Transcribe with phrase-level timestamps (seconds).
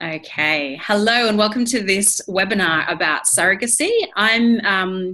[0.00, 0.78] Okay.
[0.80, 3.90] Hello and welcome to this webinar about surrogacy.
[4.14, 5.12] I'm um,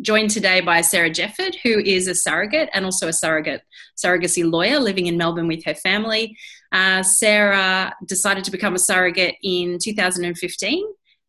[0.00, 3.62] joined today by Sarah Jefford, who is a surrogate and also a surrogate
[3.96, 6.36] surrogacy lawyer living in Melbourne with her family.
[6.72, 10.84] Uh, Sarah decided to become a surrogate in 2015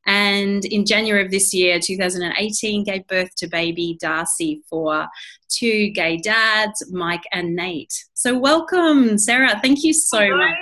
[0.08, 5.08] and in January of this year, 2018, gave birth to baby Darcy for
[5.50, 7.94] two gay dads, Mike and Nate.
[8.16, 9.60] So, welcome, Sarah.
[9.62, 10.38] Thank you so Hello.
[10.38, 10.56] much.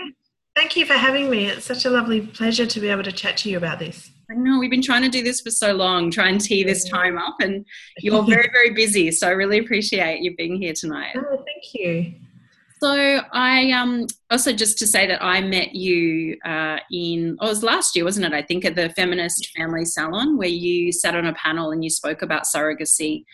[0.58, 1.46] Thank you for having me.
[1.46, 4.10] It's such a lovely pleasure to be able to chat to you about this.
[4.32, 6.84] I know we've been trying to do this for so long, try and tee this
[6.90, 7.64] time up, and
[8.00, 9.12] you're very, very busy.
[9.12, 11.16] So I really appreciate you being here tonight.
[11.16, 12.12] Oh, thank you.
[12.82, 17.50] So I um, also just to say that I met you uh, in oh, it
[17.50, 18.34] was last year, wasn't it?
[18.34, 21.92] I think at the Feminist Family Salon where you sat on a panel and you
[21.92, 23.26] spoke about surrogacy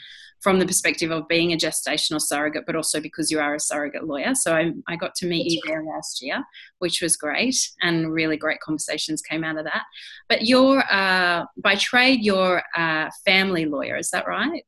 [0.43, 4.03] from the perspective of being a gestational surrogate, but also because you are a surrogate
[4.03, 4.35] lawyer.
[4.35, 6.43] So I, I got to meet you there last year,
[6.79, 9.83] which was great, and really great conversations came out of that.
[10.27, 14.63] But you're, uh, by trade, you're a family lawyer, is that right?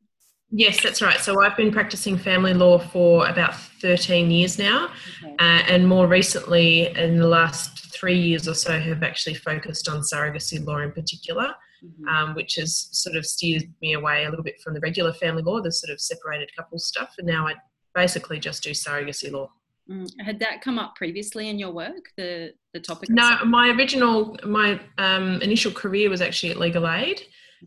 [0.50, 1.20] Yes, that's right.
[1.20, 5.34] So I've been practicing family law for about 13 years now, okay.
[5.40, 10.02] uh, and more recently, in the last three years or so, have actually focused on
[10.02, 11.54] surrogacy law in particular
[11.86, 12.08] mm-hmm.
[12.08, 15.44] um, which has sort of steered me away a little bit from the regular family
[15.44, 17.14] law, the sort of separated couple stuff.
[17.18, 17.54] And now I
[17.94, 19.50] basically just do surrogacy law.
[19.90, 20.10] Mm.
[20.20, 23.10] Had that come up previously in your work, the, the topic?
[23.10, 27.22] No, my original, my um, initial career was actually at Legal Aid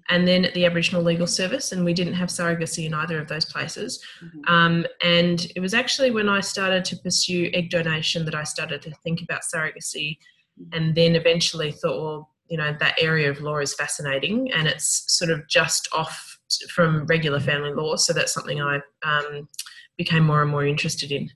[0.08, 3.28] and then at the Aboriginal Legal Service, and we didn't have surrogacy in either of
[3.28, 4.02] those places.
[4.22, 4.52] Mm-hmm.
[4.52, 8.82] Um, and it was actually when I started to pursue egg donation that I started
[8.82, 10.18] to think about surrogacy,
[10.60, 10.72] mm-hmm.
[10.72, 15.04] and then eventually thought, well, you know that area of law is fascinating and it's
[15.08, 16.38] sort of just off
[16.74, 19.46] from regular family law so that's something i um,
[19.98, 21.30] became more and more interested in.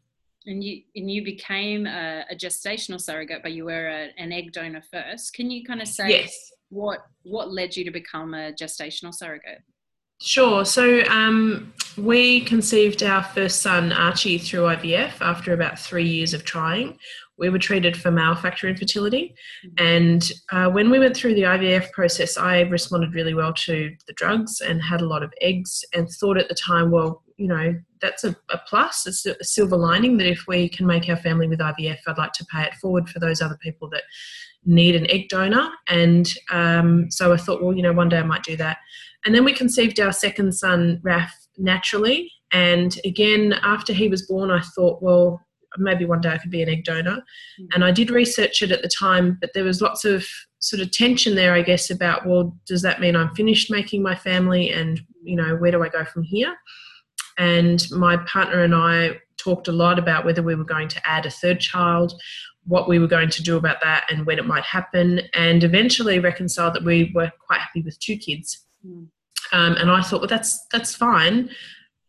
[0.47, 4.53] And you and you became a, a gestational surrogate but you were a, an egg
[4.53, 5.35] donor first.
[5.35, 6.53] Can you kind of say yes.
[6.71, 9.61] what what led you to become a gestational surrogate?
[10.21, 10.65] Sure.
[10.65, 16.45] So um, we conceived our first son, Archie, through IVF after about three years of
[16.45, 16.97] trying
[17.43, 19.35] we were treated for male factor infertility.
[19.67, 19.85] Mm-hmm.
[19.85, 24.13] And uh, when we went through the IVF process, I responded really well to the
[24.13, 27.75] drugs and had a lot of eggs and thought at the time, well, you know,
[28.01, 29.09] that's a, a plus.
[29.09, 32.33] It's a silver lining that if we can make our family with IVF, I'd like
[32.35, 34.05] to pay it forward for those other people that
[34.65, 35.69] need an egg donor.
[35.89, 38.77] And um, so I thought, well, you know, one day I might do that.
[39.25, 42.31] And then we conceived our second son, Raf, naturally.
[42.53, 45.41] And again, after he was born, I thought, well,
[45.79, 47.17] maybe one day I could be an egg donor.
[47.17, 47.67] Mm-hmm.
[47.75, 50.25] And I did research it at the time, but there was lots of
[50.59, 54.15] sort of tension there, I guess, about well, does that mean I'm finished making my
[54.15, 56.55] family and, you know, where do I go from here?
[57.39, 61.27] And my partner and I talked a lot about whether we were going to add
[61.27, 62.13] a third child,
[62.65, 66.19] what we were going to do about that, and when it might happen, and eventually
[66.19, 68.65] reconciled that we were quite happy with two kids.
[68.87, 69.09] Mm.
[69.53, 71.51] Um, and I thought, well, that's that's fine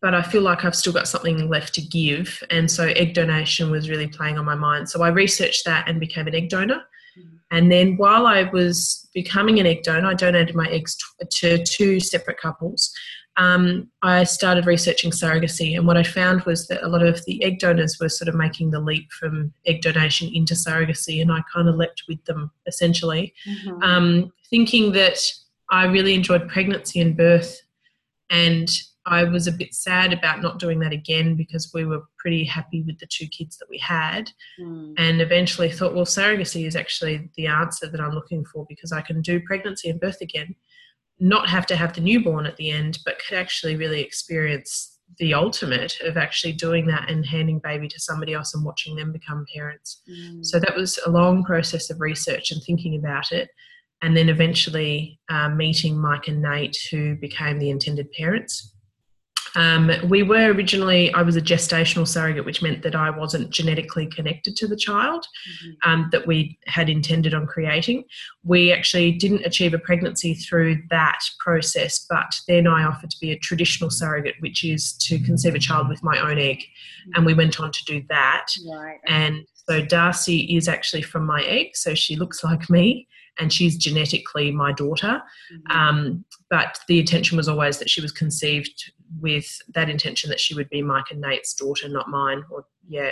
[0.03, 2.43] but I feel like I've still got something left to give.
[2.49, 4.89] And so egg donation was really playing on my mind.
[4.89, 6.83] So I researched that and became an egg donor.
[7.17, 7.35] Mm-hmm.
[7.51, 10.97] And then while I was becoming an egg donor, I donated my eggs
[11.37, 12.93] to two separate couples.
[13.37, 17.41] Um, I started researching surrogacy, and what I found was that a lot of the
[17.43, 21.41] egg donors were sort of making the leap from egg donation into surrogacy, and I
[21.51, 23.81] kind of leapt with them essentially, mm-hmm.
[23.81, 25.17] um, thinking that
[25.71, 27.59] I really enjoyed pregnancy and birth,
[28.29, 28.69] and
[29.05, 32.83] I was a bit sad about not doing that again because we were pretty happy
[32.83, 34.31] with the two kids that we had.
[34.59, 34.93] Mm.
[34.97, 39.01] And eventually thought, well, surrogacy is actually the answer that I'm looking for because I
[39.01, 40.55] can do pregnancy and birth again,
[41.19, 45.33] not have to have the newborn at the end, but could actually really experience the
[45.33, 49.45] ultimate of actually doing that and handing baby to somebody else and watching them become
[49.53, 50.01] parents.
[50.09, 50.45] Mm.
[50.45, 53.49] So that was a long process of research and thinking about it.
[54.01, 58.73] And then eventually uh, meeting Mike and Nate, who became the intended parents
[59.55, 64.07] um, we were originally, I was a gestational surrogate, which meant that I wasn't genetically
[64.07, 65.25] connected to the child
[65.63, 65.89] mm-hmm.
[65.89, 68.03] um, that we had intended on creating.
[68.43, 73.31] We actually didn't achieve a pregnancy through that process, but then I offered to be
[73.31, 76.59] a traditional surrogate, which is to conceive a child with my own egg.
[76.59, 77.11] Mm-hmm.
[77.15, 78.47] And we went on to do that.
[78.67, 78.99] Right.
[79.05, 83.07] And so Darcy is actually from my egg, so she looks like me
[83.39, 85.21] and she's genetically my daughter.
[85.53, 85.77] Mm-hmm.
[85.77, 90.55] Um, but the intention was always that she was conceived with that intention that she
[90.55, 92.43] would be Mike and Nate's daughter, not mine.
[92.49, 93.11] Or yeah,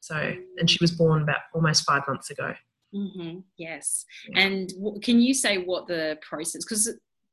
[0.00, 2.54] so and she was born about almost five months ago.
[2.94, 3.40] Mm-hmm.
[3.56, 4.40] Yes, yeah.
[4.40, 6.64] and w- can you say what the process?
[6.64, 6.90] Because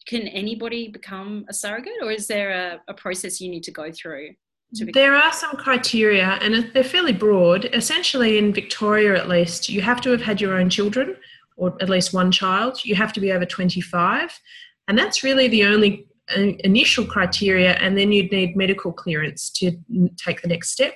[0.07, 3.91] can anybody become a surrogate, or is there a, a process you need to go
[3.91, 4.31] through?
[4.75, 7.65] To there are some criteria, and they're fairly broad.
[7.73, 11.15] Essentially, in Victoria, at least, you have to have had your own children
[11.57, 14.39] or at least one child, you have to be over 25.
[14.87, 17.73] And that's really the only initial criteria.
[17.73, 19.71] And then you'd need medical clearance to
[20.17, 20.93] take the next step.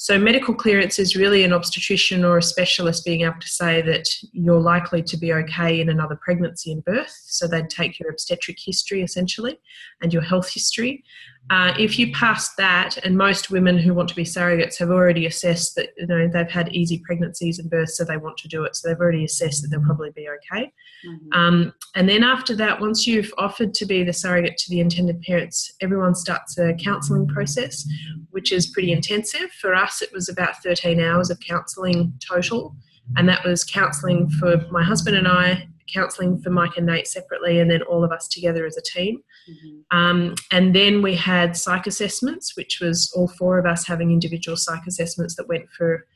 [0.00, 4.04] So, medical clearance is really an obstetrician or a specialist being able to say that
[4.30, 7.12] you're likely to be okay in another pregnancy and birth.
[7.24, 9.58] So, they'd take your obstetric history essentially
[10.00, 11.02] and your health history.
[11.50, 15.24] Uh, if you pass that, and most women who want to be surrogates have already
[15.26, 18.64] assessed that you know they've had easy pregnancies and births, so they want to do
[18.64, 18.76] it.
[18.76, 20.72] So they've already assessed that they'll probably be okay.
[21.06, 21.32] Mm-hmm.
[21.32, 25.22] Um, and then after that, once you've offered to be the surrogate to the intended
[25.22, 27.86] parents, everyone starts a counselling process,
[28.30, 29.50] which is pretty intensive.
[29.52, 32.76] For us, it was about 13 hours of counselling total,
[33.16, 37.60] and that was counselling for my husband and I, counselling for Mike and Nate separately,
[37.60, 39.22] and then all of us together as a team.
[39.50, 39.96] Mm-hmm.
[39.98, 44.56] Um, and then we had psych assessments, which was all four of us having individual
[44.56, 46.06] psych assessments that went for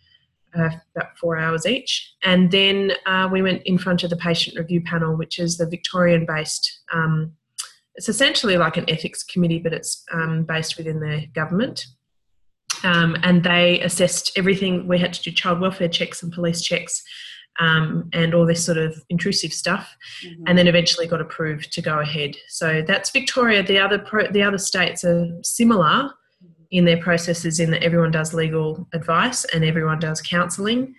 [0.54, 2.14] uh, about four hours each.
[2.22, 5.66] And then uh, we went in front of the patient review panel, which is the
[5.66, 6.80] Victorian based.
[6.92, 7.32] Um,
[7.94, 11.86] it's essentially like an ethics committee, but it's um, based within the government.
[12.84, 14.88] Um, and they assessed everything.
[14.88, 17.02] We had to do child welfare checks and police checks
[17.60, 19.94] um, and all this sort of intrusive stuff,
[20.24, 20.44] mm-hmm.
[20.46, 22.36] and then eventually got approved to go ahead.
[22.48, 23.62] So that's Victoria.
[23.62, 26.62] The other pro- the other states are similar mm-hmm.
[26.70, 30.94] in their processes in that everyone does legal advice and everyone does counselling,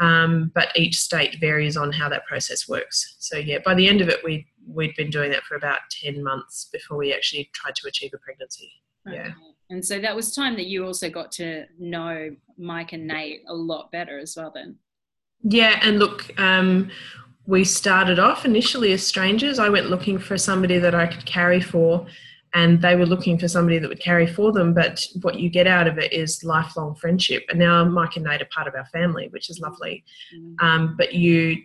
[0.00, 3.16] um, but each state varies on how that process works.
[3.18, 6.22] So yeah, by the end of it, we we'd been doing that for about ten
[6.22, 8.70] months before we actually tried to achieve a pregnancy.
[9.06, 9.32] Yeah.
[9.70, 13.54] And so that was time that you also got to know Mike and Nate a
[13.54, 14.52] lot better as well.
[14.54, 14.76] Then.
[15.44, 16.90] Yeah, and look, um,
[17.46, 19.58] we started off initially as strangers.
[19.58, 22.06] I went looking for somebody that I could carry for,
[22.54, 24.72] and they were looking for somebody that would carry for them.
[24.72, 27.44] But what you get out of it is lifelong friendship.
[27.50, 30.02] And now Mike and Nate are part of our family, which is lovely.
[30.34, 30.66] Mm-hmm.
[30.66, 31.56] Um, but you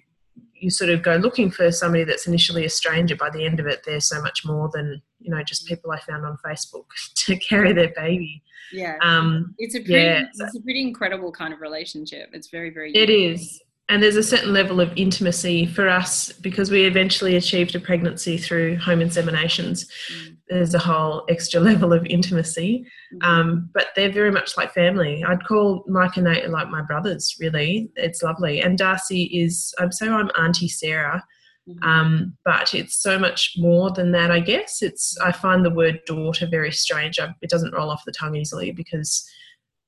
[0.62, 3.16] you sort of go looking for somebody that's initially a stranger.
[3.16, 6.00] By the end of it, they're so much more than you know just people I
[6.02, 6.86] found on Facebook
[7.16, 8.44] to carry their baby.
[8.74, 10.26] Yeah, um, it's a pretty, yeah.
[10.38, 12.30] it's a pretty incredible kind of relationship.
[12.34, 12.92] It's very very.
[12.94, 13.38] It unique.
[13.38, 17.80] is and there's a certain level of intimacy for us because we eventually achieved a
[17.80, 19.88] pregnancy through home inseminations.
[20.14, 20.38] Mm.
[20.48, 23.28] There's a whole extra level of intimacy, mm.
[23.28, 25.24] um, but they're very much like family.
[25.24, 27.36] I'd call Mike and Nate like my brothers.
[27.40, 28.62] Really, it's lovely.
[28.62, 29.74] And Darcy is.
[29.80, 31.24] I'm so I'm Auntie Sarah,
[31.68, 31.84] mm.
[31.84, 34.30] um, but it's so much more than that.
[34.30, 35.18] I guess it's.
[35.18, 37.20] I find the word daughter very strange.
[37.20, 39.28] I, it doesn't roll off the tongue easily because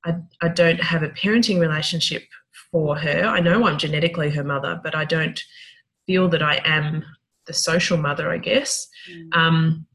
[0.05, 2.23] I, I don't have a parenting relationship
[2.71, 3.23] for her.
[3.23, 5.41] I know I'm genetically her mother, but I don't
[6.07, 7.03] feel that I am
[7.47, 8.87] the social mother, I guess.
[9.09, 9.35] Mm.
[9.35, 9.85] Um,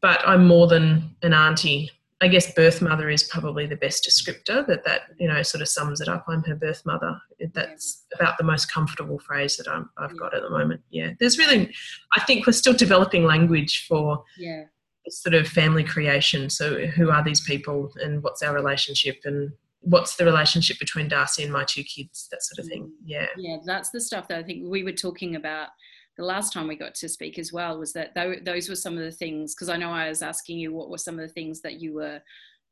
[0.00, 1.90] but I'm more than an auntie.
[2.20, 5.68] I guess birth mother is probably the best descriptor that that you know sort of
[5.68, 6.24] sums it up.
[6.28, 7.20] I'm her birth mother.
[7.52, 10.82] That's about the most comfortable phrase that i have got at the moment.
[10.90, 11.74] Yeah, there's really,
[12.12, 14.64] I think we're still developing language for yeah
[15.08, 16.50] sort of family creation.
[16.50, 21.42] So who are these people and what's our relationship and what's the relationship between Darcy
[21.42, 22.84] and my two kids, that sort of thing.
[22.84, 22.90] Mm.
[23.04, 23.26] Yeah.
[23.36, 25.68] Yeah, that's the stuff that I think we were talking about
[26.16, 28.14] the last time we got to speak as well was that
[28.44, 30.98] those were some of the things because I know I was asking you what were
[30.98, 32.20] some of the things that you were,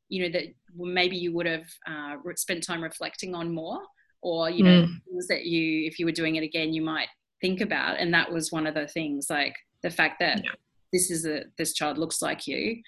[0.09, 3.81] you know, that maybe you would have uh, spent time reflecting on more,
[4.21, 5.01] or you know, mm.
[5.09, 7.07] things that you, if you were doing it again, you might
[7.41, 10.51] think about, and that was one of the things, like the fact that yeah.
[10.93, 12.81] this is a this child looks like you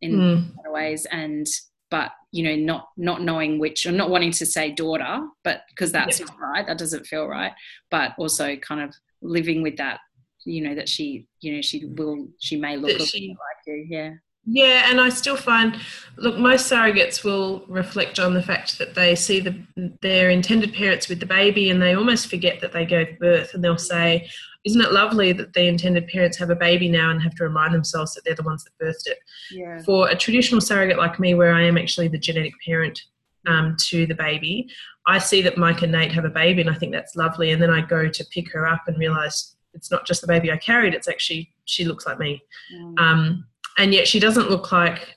[0.00, 0.72] in mm.
[0.72, 1.46] ways, and
[1.90, 5.92] but you know not not knowing which or not wanting to say daughter but because
[5.92, 7.52] that's not right that doesn't feel right
[7.90, 10.00] but also kind of living with that
[10.44, 11.96] you know that she you know she mm.
[11.96, 14.10] will she may look she, like you yeah
[14.50, 15.78] yeah, and I still find,
[16.16, 19.54] look, most surrogates will reflect on the fact that they see the,
[20.00, 23.62] their intended parents with the baby and they almost forget that they gave birth and
[23.62, 24.28] they'll say,
[24.64, 27.74] isn't it lovely that the intended parents have a baby now and have to remind
[27.74, 29.18] themselves that they're the ones that birthed it?
[29.50, 29.82] Yeah.
[29.82, 33.02] For a traditional surrogate like me, where I am actually the genetic parent
[33.46, 34.68] um, to the baby,
[35.06, 37.52] I see that Mike and Nate have a baby, and I think that's lovely.
[37.52, 40.50] And then I go to pick her up and realize it's not just the baby
[40.50, 42.42] I carried; it's actually she looks like me,
[42.74, 42.98] mm.
[42.98, 43.46] um,
[43.78, 45.14] and yet she doesn't look like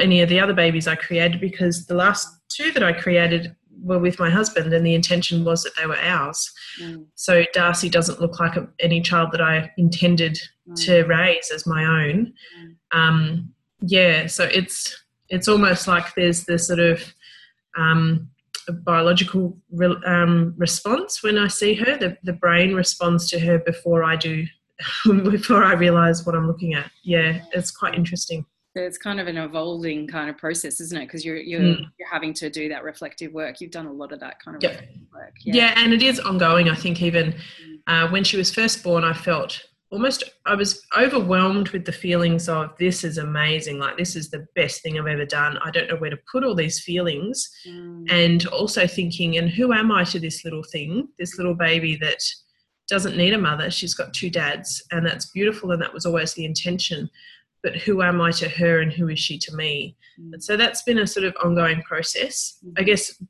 [0.00, 3.98] any of the other babies I created because the last two that I created were
[3.98, 6.50] with my husband, and the intention was that they were ours.
[6.80, 7.06] Mm.
[7.14, 10.84] So Darcy doesn't look like a, any child that I intended mm.
[10.86, 12.32] to raise as my own.
[12.58, 12.98] Mm.
[12.98, 17.02] Um, yeah, so it's it's almost like there's this sort of
[17.76, 18.28] um,
[18.84, 21.96] biological re- um, response when I see her.
[21.96, 24.46] The the brain responds to her before I do,
[25.04, 26.90] before I realise what I'm looking at.
[27.02, 28.44] Yeah, it's quite interesting.
[28.76, 31.06] So it's kind of an evolving kind of process, isn't it?
[31.06, 31.90] Because you're you're, mm.
[31.98, 33.60] you're having to do that reflective work.
[33.60, 34.86] You've done a lot of that kind of yep.
[35.14, 35.32] work.
[35.44, 35.54] Yeah.
[35.54, 36.68] yeah, and it is ongoing.
[36.68, 37.34] I think even
[37.86, 42.48] uh, when she was first born, I felt almost I was overwhelmed with the feelings
[42.48, 45.58] of this is amazing, like this is the best thing I've ever done.
[45.64, 48.04] I don't know where to put all these feelings, mm.
[48.10, 52.22] and also thinking, and who am I to this little thing, this little baby that
[52.88, 53.70] doesn't need a mother?
[53.70, 57.10] She's got two dads, and that's beautiful, and that was always the intention.
[57.62, 59.96] But who am I to her, and who is she to me?
[60.20, 60.34] Mm.
[60.34, 62.58] And so that's been a sort of ongoing process.
[62.76, 62.86] I mm.
[62.86, 63.22] guess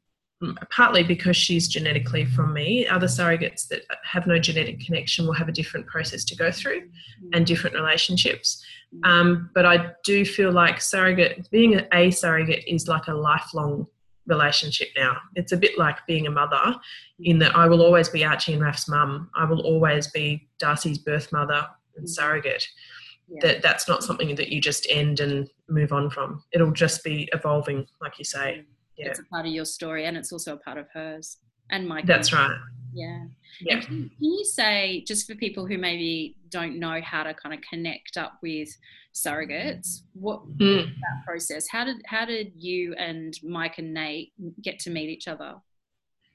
[0.70, 2.86] partly because she's genetically from me.
[2.86, 6.82] Other surrogates that have no genetic connection will have a different process to go through
[7.32, 8.62] and different relationships.
[9.04, 13.86] Um, but I do feel like surrogate, being a surrogate is like a lifelong
[14.26, 15.16] relationship now.
[15.35, 16.76] It's a bit like being a mother
[17.21, 19.30] in that I will always be Archie and Raf's mum.
[19.35, 21.66] I will always be Darcy's birth mother
[21.97, 22.68] and surrogate.
[23.28, 23.40] Yeah.
[23.42, 26.45] That that's not something that you just end and move on from.
[26.52, 28.64] It'll just be evolving, like you say
[28.97, 29.09] yeah.
[29.09, 31.38] it's a part of your story and it's also a part of hers
[31.70, 32.56] and my that's right.
[32.92, 33.25] Yeah.
[33.61, 33.80] Yeah.
[33.80, 37.61] Can, can, you say just for people who maybe don't know how to kind of
[37.62, 38.68] connect up with
[39.14, 40.85] surrogates what mm.
[40.85, 41.66] that process?
[41.70, 44.32] How did how did you and mike and nate
[44.62, 45.56] get to meet each other?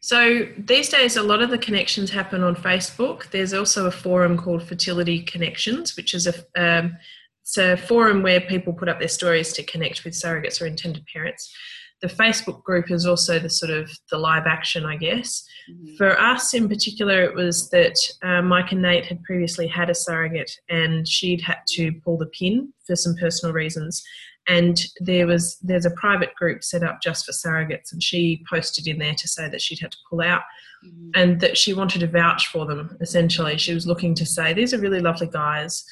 [0.04, 3.30] So these days, a lot of the connections happen on Facebook.
[3.30, 6.98] There's also a forum called Fertility Connections, which is a um,
[7.42, 11.06] it's a forum where people put up their stories to connect with surrogates or intended
[11.12, 11.54] parents
[12.02, 15.46] the Facebook group is also the sort of the live action, I guess.
[15.70, 15.96] Mm-hmm.
[15.96, 19.96] For us in particular, it was that uh, Mike and Nate had previously had a
[19.96, 24.04] surrogate, and she'd had to pull the pin for some personal reasons.
[24.48, 28.88] And there was there's a private group set up just for surrogates, and she posted
[28.88, 30.42] in there to say that she'd had to pull out,
[30.84, 31.12] mm-hmm.
[31.14, 32.98] and that she wanted to vouch for them.
[33.02, 35.86] Essentially, she was looking to say these are really lovely guys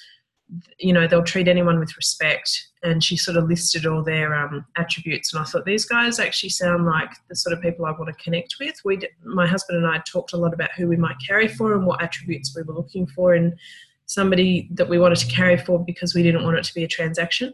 [0.79, 2.68] you know they'll treat anyone with respect.
[2.82, 5.34] And she sort of listed all their um, attributes.
[5.34, 8.24] And i thought these guys actually sound like the sort of people i want to
[8.24, 8.75] connect with.
[8.86, 11.86] We my husband and i talked a lot about who we might carry for and
[11.86, 13.56] what attributes we were looking for in
[14.06, 16.88] somebody that we wanted to carry for because we didn't want it to be a
[16.88, 17.53] transaction.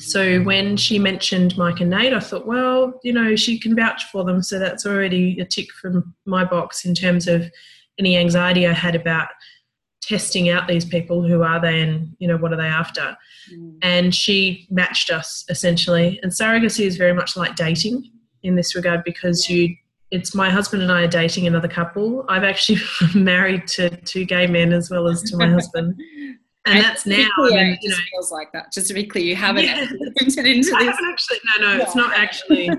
[0.00, 4.04] So when she mentioned Mike and Nate, I thought, well, you know, she can vouch
[4.10, 7.50] for them, so that's already a tick from my box in terms of
[7.98, 9.28] any anxiety I had about
[10.06, 13.16] testing out these people who are they and you know what are they after
[13.52, 13.78] mm.
[13.82, 18.10] and she matched us essentially and surrogacy is very much like dating
[18.42, 19.74] in this regard because you
[20.14, 22.24] it's my husband and I are dating another couple.
[22.28, 22.78] I've actually
[23.14, 26.00] married to two gay men as well as to my husband.
[26.66, 27.28] And, and that's now.
[27.34, 28.72] Clear, I mean, you know, feels like that.
[28.72, 29.86] Just to be clear, you haven't yeah.
[30.22, 31.36] entered into I haven't actually.
[31.44, 32.70] No, no, no, it's not actually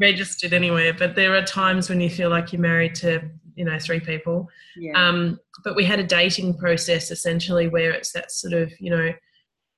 [0.00, 0.94] registered anywhere.
[0.94, 3.20] But there are times when you feel like you're married to
[3.60, 4.48] you know three people.
[4.74, 4.92] Yeah.
[4.96, 9.12] um, but we had a dating process essentially where it's that sort of you know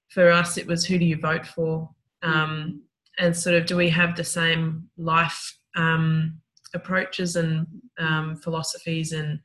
[0.09, 1.91] for us it was who do you vote for?
[2.23, 2.79] Um, mm.
[3.19, 6.39] and sort of do we have the same life um,
[6.75, 7.67] approaches and
[7.99, 9.41] um, philosophies and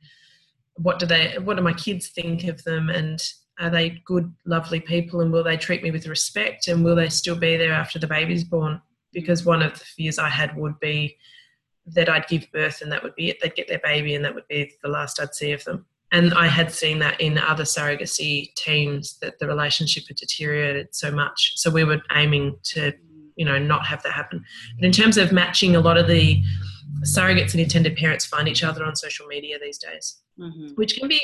[0.76, 2.90] what do they what do my kids think of them?
[2.90, 3.20] And
[3.58, 5.20] are they good lovely people?
[5.20, 6.68] And will they treat me with respect?
[6.68, 8.80] And will they still be there after the baby's born?
[9.12, 11.16] Because one of the fears i had would be
[11.94, 13.38] that I'd give birth and that would be it.
[13.40, 15.86] They'd get their baby and that would be the last I'd see of them.
[16.10, 21.10] And I had seen that in other surrogacy teams that the relationship had deteriorated so
[21.10, 21.52] much.
[21.56, 22.92] So we were aiming to,
[23.36, 24.42] you know, not have that happen.
[24.76, 26.42] But in terms of matching, a lot of the
[27.02, 30.68] surrogates and intended parents find each other on social media these days, mm-hmm.
[30.76, 31.20] which can be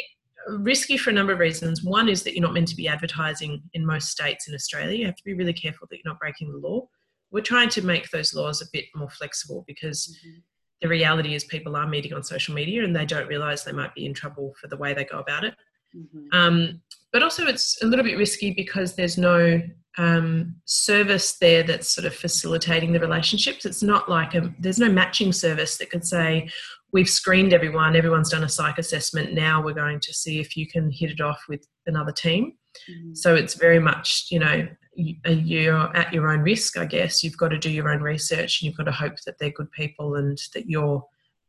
[0.59, 1.83] risky for a number of reasons.
[1.83, 4.99] One is that you're not meant to be advertising in most states in Australia.
[4.99, 6.87] You have to be really careful that you're not breaking the law.
[7.31, 10.41] We're trying to make those laws a bit more flexible because mm-hmm
[10.83, 13.95] the reality is people are meeting on social media and they don't realize they might
[13.95, 15.55] be in trouble for the way they go about it.
[15.97, 16.27] Mm-hmm.
[16.33, 19.63] Um, but also, it's a little bit risky because there's no
[19.99, 23.65] um, service there that's sort of facilitating the relationships.
[23.65, 26.49] It's not like a, there's no matching service that could say,
[26.93, 30.67] we've screened everyone, everyone's done a psych assessment, now we're going to see if you
[30.67, 32.55] can hit it off with another team.
[32.91, 33.15] Mm-hmm.
[33.15, 34.67] So it's very much, you know,
[34.97, 37.23] you're at your own risk, I guess.
[37.23, 39.71] You've got to do your own research and you've got to hope that they're good
[39.73, 41.05] people and that your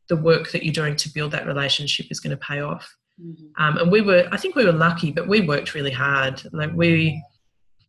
[0.08, 2.88] the work that you're doing to build that relationship is going to pay off.
[3.20, 3.62] Mm-hmm.
[3.62, 6.42] Um, and we were, I think we were lucky, but we worked really hard.
[6.52, 7.22] Like we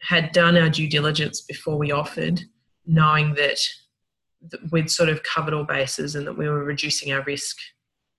[0.02, 2.42] had done our due diligence before we offered,
[2.86, 3.60] knowing that,
[4.50, 7.58] that we'd sort of covered all bases and that we were reducing our risk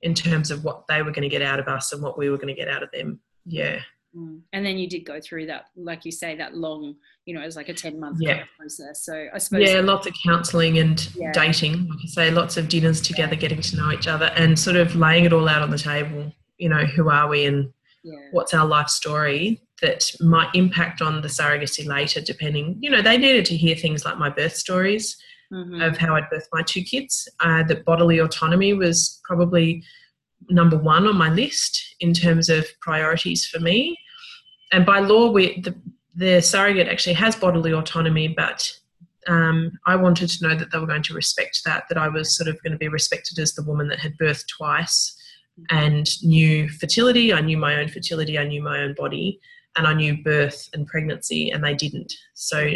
[0.03, 2.31] in terms of what they were going to get out of us and what we
[2.31, 3.21] were going to get out of them.
[3.45, 3.81] Yeah.
[4.19, 4.41] Mm.
[4.53, 7.47] And then you did go through that, like you say, that long, you know, it
[7.47, 8.45] was like a 10 month yeah.
[8.59, 9.05] process.
[9.05, 9.69] So I suppose.
[9.69, 11.33] Yeah, lots of counselling and yeah.
[11.33, 13.41] dating, like I say, lots of dinners together, yeah.
[13.41, 16.33] getting to know each other and sort of laying it all out on the table.
[16.57, 17.73] You know, who are we and
[18.33, 23.17] what's our life story that might impact on the surrogacy later, depending, you know, they
[23.17, 25.17] needed to hear things like my birth stories
[25.53, 25.81] mm-hmm.
[25.81, 29.83] of how I'd birthed my two kids, uh, that bodily autonomy was probably
[30.51, 33.99] number one on my list in terms of priorities for me.
[34.73, 35.75] And by law, we the,
[36.15, 38.71] the surrogate actually has bodily autonomy, but
[39.27, 42.37] um, I wanted to know that they were going to respect that, that I was
[42.37, 45.15] sort of going to be respected as the woman that had birthed twice
[45.71, 47.33] and knew fertility.
[47.33, 49.41] I knew my own fertility, I knew my own body,
[49.77, 52.13] and I knew birth and pregnancy, and they didn't.
[52.35, 52.71] So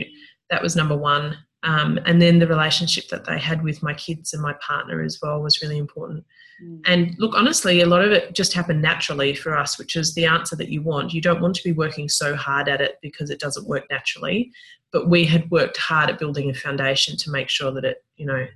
[0.50, 1.36] that was number one.
[1.64, 5.20] Um, and then the relationship that they had with my kids and my partner as
[5.22, 6.24] well was really important.
[6.62, 6.80] Mm.
[6.86, 10.26] And look, honestly, a lot of it just happened naturally for us, which is the
[10.26, 11.14] answer that you want.
[11.14, 14.50] You don't want to be working so hard at it because it doesn't work naturally.
[14.92, 18.26] But we had worked hard at building a foundation to make sure that it, you
[18.26, 18.46] know,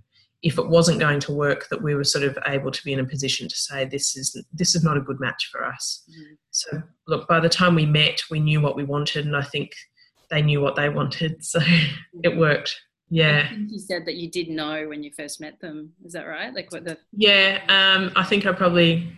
[0.43, 3.01] if it wasn't going to work, that we were sort of able to be in
[3.01, 6.03] a position to say this is this is not a good match for us.
[6.11, 6.37] Mm.
[6.51, 9.73] So look, by the time we met, we knew what we wanted, and I think
[10.31, 11.61] they knew what they wanted, so
[12.23, 12.81] it worked.
[13.09, 13.51] Yeah.
[13.53, 15.93] you said that you did know when you first met them.
[16.05, 16.53] Is that right?
[16.53, 19.13] Like what the Yeah, um, I think I probably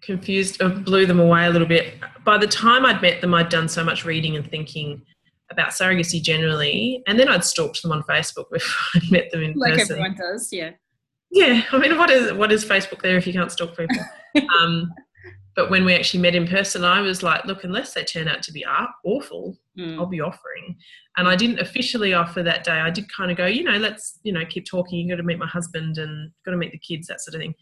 [0.00, 1.94] confused or blew them away a little bit.
[2.24, 5.02] By the time I'd met them, I'd done so much reading and thinking
[5.50, 9.54] about surrogacy generally, and then I'd stalked them on Facebook before I'd met them in
[9.54, 9.98] like person.
[9.98, 10.70] Like everyone does, yeah.
[11.30, 13.96] Yeah, I mean, what is what is Facebook there if you can't stalk people?
[14.60, 14.92] um,
[15.56, 18.42] but when we actually met in person, I was like, look, unless they turn out
[18.42, 18.64] to be
[19.04, 19.98] awful, mm.
[19.98, 20.76] I'll be offering.
[21.16, 22.78] And I didn't officially offer that day.
[22.78, 24.98] I did kind of go, you know, let's, you know, keep talking.
[24.98, 27.40] You got to meet my husband and got to meet the kids, that sort of
[27.40, 27.54] thing.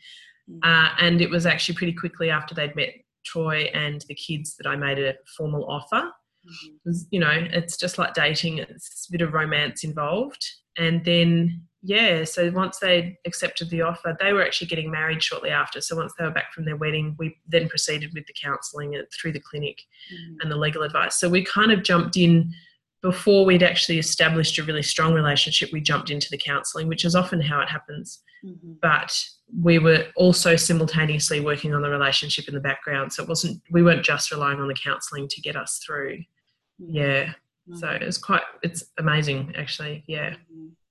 [0.50, 0.58] Mm.
[0.64, 4.68] Uh, and it was actually pretty quickly after they'd met Troy and the kids that
[4.68, 6.10] I made a formal offer.
[6.46, 6.90] Mm-hmm.
[7.10, 10.44] You know, it's just like dating, it's a bit of romance involved.
[10.76, 15.50] And then, yeah, so once they accepted the offer, they were actually getting married shortly
[15.50, 15.82] after.
[15.82, 19.32] So once they were back from their wedding, we then proceeded with the counselling through
[19.32, 20.36] the clinic mm-hmm.
[20.40, 21.16] and the legal advice.
[21.16, 22.54] So we kind of jumped in
[23.02, 27.14] before we'd actually established a really strong relationship, we jumped into the counselling, which is
[27.14, 28.22] often how it happens.
[28.42, 28.72] Mm-hmm.
[28.80, 29.14] But
[29.60, 33.12] we were also simultaneously working on the relationship in the background.
[33.12, 36.20] So it wasn't, we weren't just relying on the counselling to get us through.
[36.78, 37.24] Yeah.
[37.24, 37.76] Mm-hmm.
[37.76, 40.02] So it's quite, it's amazing actually.
[40.06, 40.36] Yeah.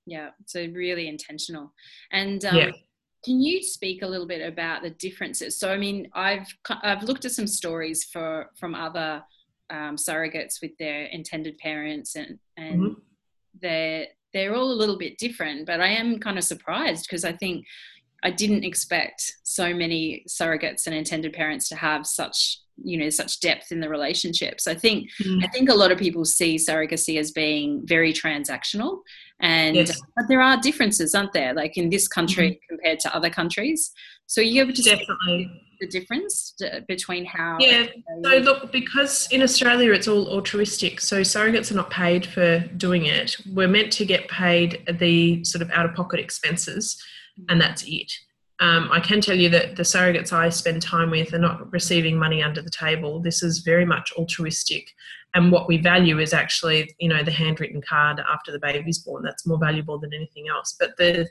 [0.06, 0.30] Yeah.
[0.46, 1.72] So really intentional.
[2.12, 2.70] And um, yeah.
[3.24, 5.58] can you speak a little bit about the differences?
[5.58, 6.46] So, I mean, I've,
[6.82, 9.22] I've looked at some stories for, from other
[9.70, 12.92] um, surrogates with their intended parents and, and mm-hmm.
[13.60, 17.32] they're, they're all a little bit different, but I am kind of surprised because I
[17.32, 17.64] think
[18.24, 23.40] I didn't expect so many surrogates and intended parents to have such you know such
[23.40, 24.66] depth in the relationships.
[24.66, 25.44] I think mm.
[25.44, 29.00] I think a lot of people see surrogacy as being very transactional,
[29.40, 30.00] and yes.
[30.16, 31.54] but there are differences, aren't there?
[31.54, 32.68] Like in this country mm.
[32.68, 33.92] compared to other countries.
[34.26, 36.54] So you able to definitely the difference
[36.86, 37.84] between how yeah
[38.22, 43.06] so look because in australia it's all altruistic so surrogates are not paid for doing
[43.06, 46.96] it we're meant to get paid the sort of out of pocket expenses
[47.48, 48.12] and that's it.
[48.64, 52.16] Um, I can tell you that the surrogates I spend time with are not receiving
[52.16, 53.20] money under the table.
[53.20, 54.90] This is very much altruistic,
[55.34, 59.22] and what we value is actually, you know, the handwritten card after the baby's born.
[59.22, 60.74] That's more valuable than anything else.
[60.80, 61.28] But the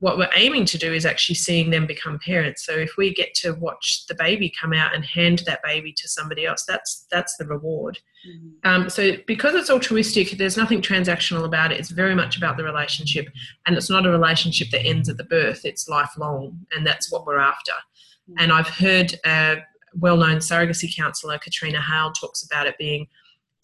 [0.00, 2.64] what we're aiming to do is actually seeing them become parents.
[2.64, 6.08] So if we get to watch the baby come out and hand that baby to
[6.08, 7.98] somebody else, that's that's the reward.
[8.28, 8.68] Mm-hmm.
[8.68, 11.80] Um, so because it's altruistic, there's nothing transactional about it.
[11.80, 13.28] It's very much about the relationship,
[13.66, 15.64] and it's not a relationship that ends at the birth.
[15.64, 17.72] It's lifelong, and that's what we're after.
[17.72, 18.34] Mm-hmm.
[18.38, 19.56] And I've heard a
[19.94, 23.08] well-known surrogacy counsellor, Katrina Hale, talks about it being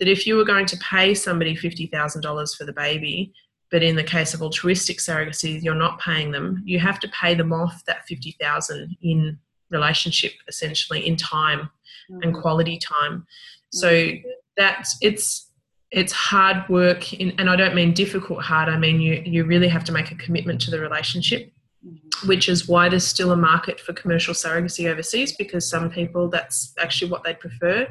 [0.00, 3.32] that if you were going to pay somebody fifty thousand dollars for the baby,
[3.74, 6.62] but in the case of altruistic surrogacy, you're not paying them.
[6.64, 9.36] You have to pay them off that 50,000 in
[9.68, 11.68] relationship, essentially in time
[12.08, 12.20] mm.
[12.22, 13.26] and quality time.
[13.72, 14.22] So mm.
[14.56, 15.50] that's, it's,
[15.90, 18.68] it's hard work in, and I don't mean difficult hard.
[18.68, 21.50] I mean, you, you really have to make a commitment to the relationship
[21.84, 22.28] mm-hmm.
[22.28, 26.72] which is why there's still a market for commercial surrogacy overseas because some people that's
[26.78, 27.88] actually what they prefer.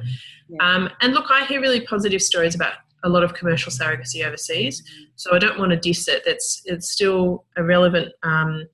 [0.47, 0.65] Yeah.
[0.65, 4.83] Um, and look, I hear really positive stories about a lot of commercial surrogacy overseas.
[5.15, 6.23] So I don't want to diss it.
[6.25, 8.67] That's it's still a relevant um,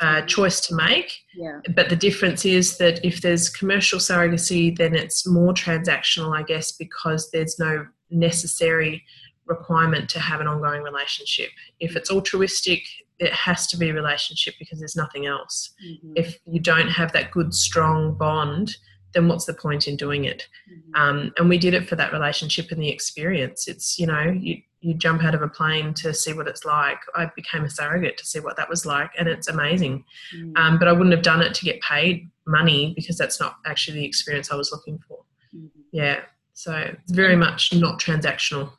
[0.00, 1.12] uh, choice to make.
[1.34, 1.60] Yeah.
[1.74, 6.72] But the difference is that if there's commercial surrogacy, then it's more transactional, I guess,
[6.72, 9.04] because there's no necessary
[9.46, 11.50] requirement to have an ongoing relationship.
[11.80, 12.82] If it's altruistic,
[13.18, 15.74] it has to be a relationship because there's nothing else.
[15.86, 16.12] Mm-hmm.
[16.16, 18.74] If you don't have that good, strong bond,
[19.12, 20.46] then what's the point in doing it?
[20.72, 20.94] Mm-hmm.
[21.00, 23.68] Um, and we did it for that relationship and the experience.
[23.68, 26.98] It's, you know, you, you jump out of a plane to see what it's like.
[27.14, 30.04] I became a surrogate to see what that was like, and it's amazing.
[30.34, 30.56] Mm-hmm.
[30.56, 33.98] Um, but I wouldn't have done it to get paid money because that's not actually
[34.00, 35.18] the experience I was looking for.
[35.54, 35.66] Mm-hmm.
[35.92, 36.20] Yeah.
[36.54, 38.72] So it's very much not transactional.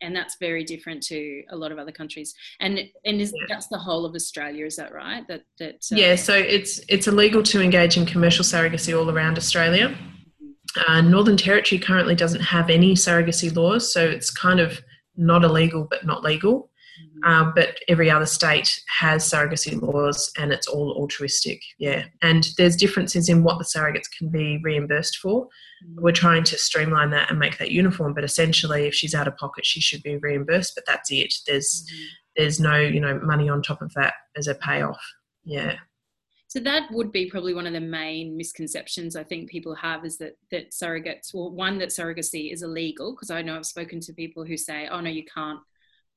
[0.00, 2.34] And that's very different to a lot of other countries.
[2.60, 3.46] And and is Yeah.
[3.48, 4.66] that's the whole of Australia?
[4.66, 5.26] Is that right?
[5.28, 9.36] That that uh, Yeah, so it's it's illegal to engage in commercial surrogacy all around
[9.38, 9.96] Australia.
[10.86, 14.80] Uh, Northern Territory currently doesn't have any surrogacy laws, so it's kind of
[15.16, 16.69] not illegal but not legal.
[17.24, 21.60] Um, but every other state has surrogacy laws, and it's all altruistic.
[21.78, 25.48] Yeah, and there's differences in what the surrogates can be reimbursed for.
[25.96, 28.14] We're trying to streamline that and make that uniform.
[28.14, 30.72] But essentially, if she's out of pocket, she should be reimbursed.
[30.74, 31.32] But that's it.
[31.46, 31.84] There's
[32.36, 35.00] there's no you know money on top of that as a payoff.
[35.44, 35.76] Yeah.
[36.50, 40.18] So that would be probably one of the main misconceptions I think people have is
[40.18, 44.12] that that surrogates, well, one that surrogacy is illegal because I know I've spoken to
[44.12, 45.60] people who say, "Oh no, you can't,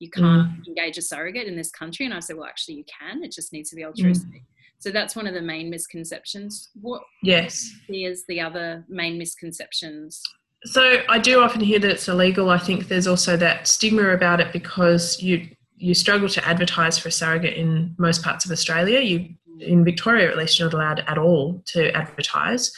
[0.04, 3.24] you can't engage a surrogate in this country," and I said, "Well, actually, you can.
[3.24, 4.44] It just needs to be altruistic."
[4.80, 6.70] So that's one of the main misconceptions.
[6.82, 7.74] What Yes.
[7.88, 10.22] is the other main misconceptions?
[10.66, 12.50] So I do often hear that it's illegal.
[12.50, 17.10] I think there's also that stigma about it because you you struggle to advertise for
[17.10, 19.00] a surrogate in most parts of Australia.
[19.00, 22.72] You in Victoria, at least, you're not allowed at all to advertise.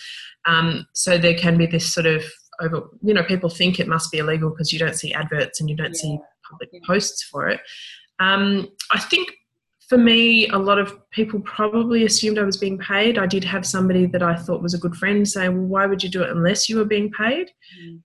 [0.45, 2.23] Um, so there can be this sort of
[2.61, 2.89] over.
[3.01, 5.75] You know, people think it must be illegal because you don't see adverts and you
[5.75, 6.17] don't see
[6.49, 6.79] public Yeah.
[6.85, 7.59] posts for it.
[8.19, 9.29] Um, I think
[9.87, 13.19] for me, a lot of people probably assumed I was being paid.
[13.19, 16.01] I did have somebody that I thought was a good friend say, "Well, why would
[16.01, 17.51] you do it unless you were being paid?"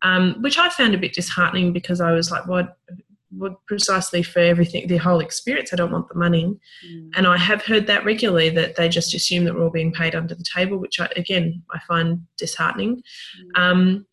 [0.03, 2.77] um, which I found a bit disheartening because I was like, what,
[3.31, 6.59] what precisely for everything, the whole experience, I don't want the money.
[6.87, 7.11] Mm.
[7.17, 10.15] And I have heard that regularly that they just assume that we're all being paid
[10.15, 13.03] under the table, which I, again, I find disheartening.
[13.55, 14.07] Um,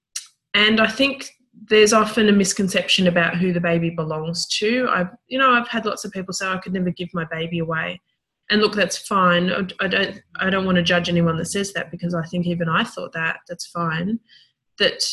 [0.53, 1.31] and I think
[1.69, 4.87] there's often a misconception about who the baby belongs to.
[4.89, 7.59] I've, you know, I've had lots of people say I could never give my baby
[7.59, 8.01] away.
[8.49, 9.51] And look, that's fine.
[9.79, 12.69] I, don't, I don't want to judge anyone that says that because I think even
[12.69, 13.39] I thought that.
[13.47, 14.19] That's fine.
[14.79, 15.03] That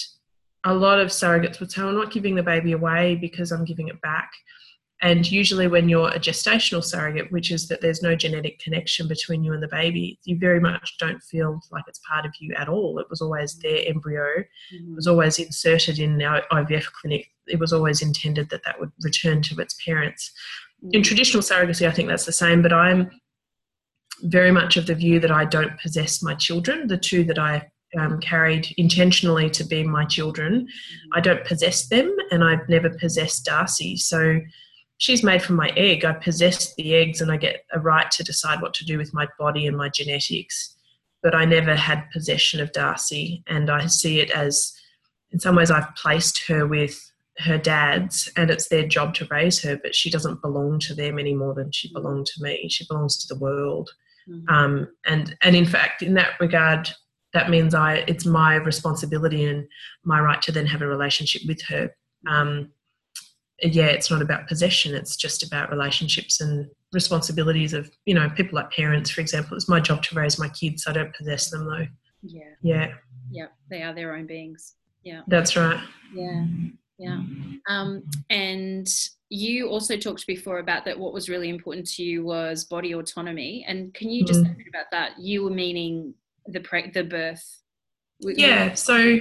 [0.64, 3.88] a lot of surrogates would say, I'm not giving the baby away because I'm giving
[3.88, 4.30] it back.
[5.04, 9.44] And usually, when you're a gestational surrogate, which is that there's no genetic connection between
[9.44, 12.70] you and the baby, you very much don't feel like it's part of you at
[12.70, 12.98] all.
[12.98, 13.62] It was always mm.
[13.62, 15.10] their embryo, it was mm-hmm.
[15.10, 17.26] always inserted in our IVF clinic.
[17.46, 20.32] It was always intended that that would return to its parents.
[20.92, 21.04] In mm.
[21.04, 23.10] traditional surrogacy, I think that's the same, but I'm
[24.22, 26.88] very much of the view that I don't possess my children.
[26.88, 30.66] The two that I um, carried intentionally to be my children,
[31.12, 31.24] I mm-hmm.
[31.24, 33.98] don't possess them, and I've never possessed Darcy.
[33.98, 34.40] So
[34.98, 36.04] she's made from my egg.
[36.04, 39.14] I possess the eggs, and I get a right to decide what to do with
[39.14, 40.76] my body and my genetics.
[41.22, 44.72] But I never had possession of Darcy, and I see it as,
[45.30, 49.60] in some ways, I've placed her with her dad's, and it's their job to raise
[49.62, 49.76] her.
[49.76, 52.68] But she doesn't belong to them any more than she belonged to me.
[52.68, 53.90] She belongs to the world.
[54.28, 54.50] Mhm.
[54.50, 56.90] Um, and and in fact, in that regard,
[57.32, 59.66] that means I it's my responsibility and
[60.04, 61.94] my right to then have a relationship with her.
[62.26, 62.70] Um,
[63.72, 68.56] yeah, it's not about possession; it's just about relationships and responsibilities of you know people
[68.56, 69.56] like parents, for example.
[69.56, 70.86] It's my job to raise my kids.
[70.86, 71.86] I don't possess them though.
[72.22, 72.92] yeah, Yeah,
[73.30, 74.74] yeah, they are their own beings.
[75.02, 75.20] Yeah.
[75.26, 75.78] that's right.
[76.14, 76.46] Yeah,
[76.98, 77.20] yeah.
[77.68, 78.86] Um, and
[79.28, 80.98] you also talked before about that.
[80.98, 83.64] What was really important to you was body autonomy.
[83.68, 84.46] And can you just Mm.
[84.46, 85.18] say a bit about that?
[85.18, 86.14] You were meaning
[86.46, 87.44] the pre- the birth.
[88.20, 88.74] Yeah.
[88.74, 89.18] So.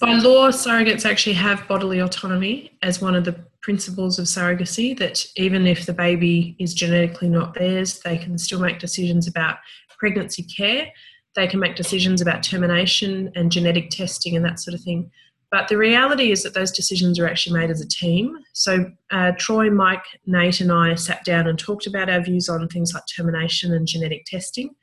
[0.00, 5.24] By law, surrogates actually have bodily autonomy as one of the principles of surrogacy, that
[5.36, 9.58] even if the baby is genetically not theirs, they can still make decisions about
[9.98, 10.88] pregnancy care.
[11.34, 15.10] They can make decisions about termination and genetic testing and that sort of thing.
[15.50, 18.38] But the reality is that those decisions are actually made as a team.
[18.54, 22.66] So, uh, Troy, Mike, Nate, and I sat down and talked about our views on
[22.68, 24.74] things like termination and genetic testing.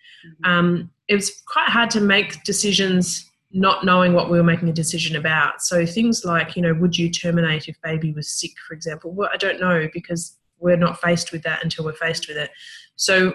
[0.43, 4.73] Um, it was quite hard to make decisions not knowing what we were making a
[4.73, 5.61] decision about.
[5.61, 9.11] So things like, you know, would you terminate if baby was sick, for example?
[9.11, 12.51] Well, I don't know because we're not faced with that until we're faced with it.
[12.95, 13.33] So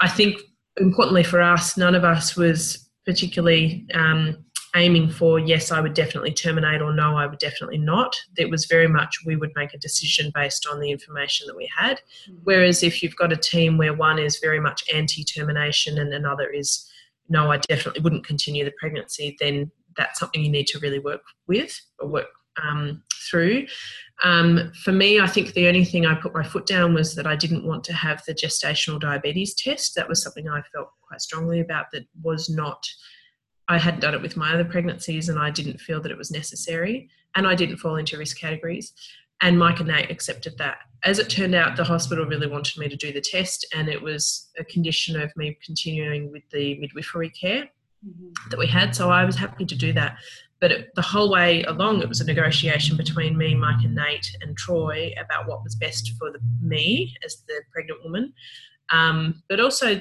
[0.00, 0.40] I think
[0.76, 4.44] importantly for us, none of us was particularly um,
[4.76, 8.14] aiming for yes, I would definitely terminate or no, I would definitely not.
[8.36, 11.68] It was very much we would make a decision based on the information that we
[11.76, 12.00] had.
[12.44, 16.48] Whereas if you've got a team where one is very much anti termination and another
[16.48, 16.88] is
[17.32, 21.22] no, I definitely wouldn't continue the pregnancy, then that's something you need to really work
[21.48, 22.28] with or work
[22.62, 23.66] um, through.
[24.22, 27.26] Um, for me, I think the only thing I put my foot down was that
[27.26, 29.94] I didn't want to have the gestational diabetes test.
[29.94, 32.86] That was something I felt quite strongly about that was not,
[33.68, 36.30] I hadn't done it with my other pregnancies and I didn't feel that it was
[36.30, 38.92] necessary and I didn't fall into risk categories.
[39.42, 40.78] And Mike and Nate accepted that.
[41.04, 44.00] As it turned out, the hospital really wanted me to do the test, and it
[44.00, 47.68] was a condition of me continuing with the midwifery care
[48.06, 48.32] Mhm.
[48.50, 48.94] that we had.
[48.94, 50.16] So I was happy to do that.
[50.60, 54.30] but it, the whole way along, it was a negotiation between me, Mike, and Nate
[54.42, 58.32] and Troy about what was best for the, me as the pregnant woman.
[58.90, 60.00] Um, but also,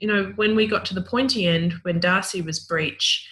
[0.00, 3.24] you know, when we got to the pointy end, when Darcy was breech,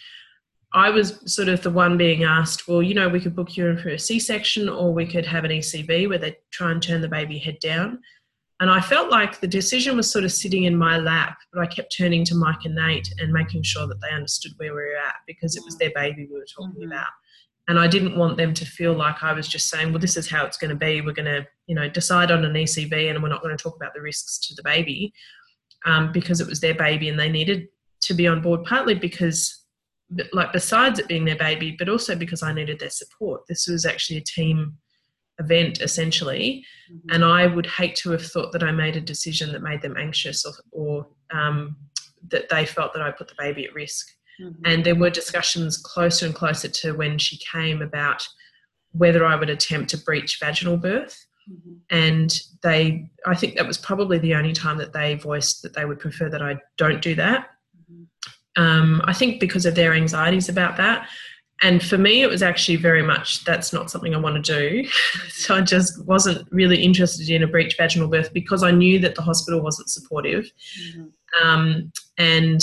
[0.72, 3.66] I was sort of the one being asked, well, you know, we could book you
[3.66, 6.80] in for a C section or we could have an ECV where they try and
[6.80, 8.00] turn the baby head down.
[8.60, 11.66] And I felt like the decision was sort of sitting in my lap, but I
[11.66, 14.96] kept turning to Mike and Nate and making sure that they understood where we were
[14.96, 16.92] at because it was their baby we were talking mm-hmm.
[16.92, 17.08] about.
[17.68, 20.28] And I didn't want them to feel like I was just saying, well, this is
[20.28, 21.00] how it's going to be.
[21.00, 23.76] We're going to, you know, decide on an ECV and we're not going to talk
[23.76, 25.12] about the risks to the baby
[25.86, 27.68] um, because it was their baby and they needed
[28.02, 29.59] to be on board, partly because,
[30.32, 33.42] like, besides it being their baby, but also because I needed their support.
[33.48, 34.76] This was actually a team
[35.40, 37.14] event essentially mm-hmm.
[37.14, 39.96] and i would hate to have thought that i made a decision that made them
[39.96, 41.76] anxious or, or um,
[42.28, 44.06] that they felt that i put the baby at risk
[44.40, 44.60] mm-hmm.
[44.64, 48.22] and there were discussions closer and closer to when she came about
[48.92, 51.74] whether i would attempt to breech vaginal birth mm-hmm.
[51.90, 55.86] and they i think that was probably the only time that they voiced that they
[55.86, 57.48] would prefer that i don't do that.
[58.56, 61.08] Um, i think because of their anxieties about that
[61.62, 64.88] and for me, it was actually very much that's not something I want to do.
[65.28, 69.14] so I just wasn't really interested in a breech vaginal birth because I knew that
[69.14, 70.50] the hospital wasn't supportive.
[70.80, 71.46] Mm-hmm.
[71.46, 72.62] Um, and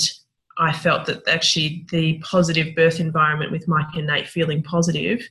[0.57, 5.21] I felt that actually the positive birth environment with Mike and Nate feeling positive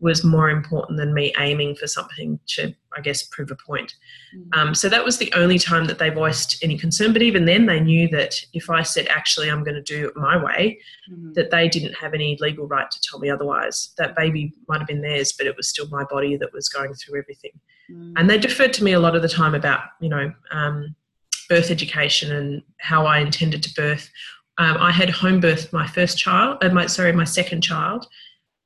[0.00, 3.94] was more important than me aiming for something to, I guess, prove a point.
[4.36, 4.60] Mm-hmm.
[4.60, 7.12] Um, so that was the only time that they voiced any concern.
[7.12, 10.16] But even then, they knew that if I said, actually, I'm going to do it
[10.16, 10.78] my way,
[11.10, 11.32] mm-hmm.
[11.34, 13.94] that they didn't have any legal right to tell me otherwise.
[13.96, 16.92] That baby might have been theirs, but it was still my body that was going
[16.94, 17.52] through everything.
[17.90, 18.14] Mm-hmm.
[18.16, 20.94] And they deferred to me a lot of the time about, you know, um,
[21.48, 24.10] birth education and how I intended to birth.
[24.58, 28.06] Um, I had home birth my first child, uh, my sorry, my second child,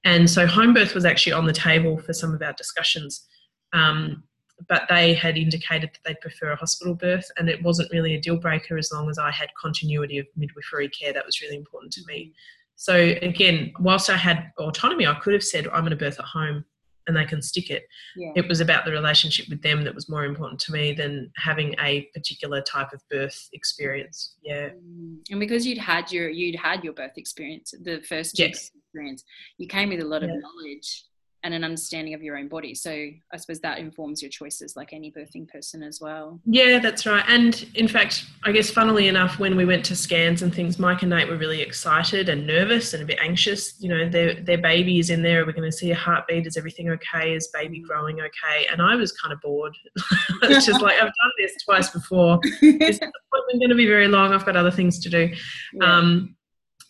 [0.04, 3.26] and so home birth was actually on the table for some of our discussions.
[3.72, 4.22] Um,
[4.68, 8.20] but they had indicated that they'd prefer a hospital birth, and it wasn't really a
[8.20, 11.12] deal breaker as long as I had continuity of midwifery care.
[11.12, 12.32] That was really important to me.
[12.74, 16.24] So, again, whilst I had autonomy, I could have said, I'm going to birth at
[16.24, 16.64] home
[17.08, 17.84] and they can stick it.
[18.14, 18.32] Yeah.
[18.36, 21.74] It was about the relationship with them that was more important to me than having
[21.80, 24.36] a particular type of birth experience.
[24.42, 24.68] Yeah.
[24.68, 25.18] Mm.
[25.30, 28.70] And because you'd had your you'd had your birth experience, the first yes.
[28.76, 29.24] experience,
[29.56, 31.04] you came with a lot of knowledge
[31.44, 32.74] and an understanding of your own body.
[32.74, 36.40] So I suppose that informs your choices, like any birthing person as well.
[36.44, 37.24] Yeah, that's right.
[37.28, 41.02] And in fact, I guess funnily enough, when we went to scans and things, Mike
[41.02, 43.80] and Nate were really excited and nervous and a bit anxious.
[43.80, 45.42] You know, their their baby is in there.
[45.42, 46.46] Are We're going to see a heartbeat.
[46.46, 47.34] Is everything okay?
[47.34, 48.66] Is baby growing okay?
[48.70, 49.76] And I was kind of bored.
[50.42, 52.40] it's just like I've done this twice before.
[52.60, 54.32] This appointment going to be very long.
[54.32, 55.34] I've got other things to do.
[55.74, 55.96] Yeah.
[55.98, 56.36] Um,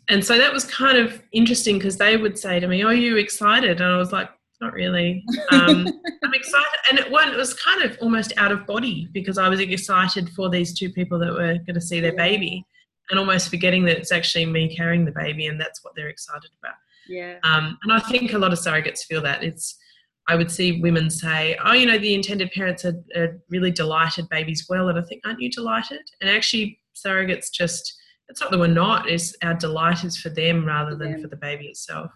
[0.08, 3.16] and so that was kind of interesting because they would say to me, "Are you
[3.16, 4.30] excited?" And I was like,
[4.60, 5.24] not really.
[5.50, 5.88] Um,
[6.22, 9.48] I'm excited, and it, one, it was kind of almost out of body because I
[9.48, 12.64] was excited for these two people that were going to see their baby,
[13.10, 16.50] and almost forgetting that it's actually me carrying the baby, and that's what they're excited
[16.62, 16.74] about.
[17.08, 17.38] Yeah.
[17.44, 19.78] Um, and I think a lot of surrogates feel that it's.
[20.30, 24.28] I would see women say, "Oh, you know, the intended parents are, are really delighted
[24.28, 27.94] babies well," and I think, "Aren't you delighted?" And actually, surrogates just.
[28.28, 29.08] It's not that we're not.
[29.08, 31.22] Is our delight is for them rather than yeah.
[31.22, 32.10] for the baby itself.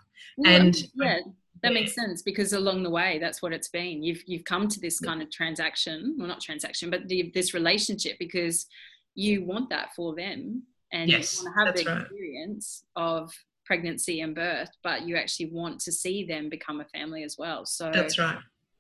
[0.45, 1.21] and yeah,
[1.63, 4.03] that makes sense because along the way that's what it's been.
[4.03, 8.19] You've you've come to this kind of transaction well not transaction but the, this relationship
[8.19, 8.67] because
[9.15, 12.01] you want that for them and yes, you want to have the right.
[12.03, 13.33] experience of
[13.65, 17.65] pregnancy and birth but you actually want to see them become a family as well.
[17.65, 18.39] So that's right.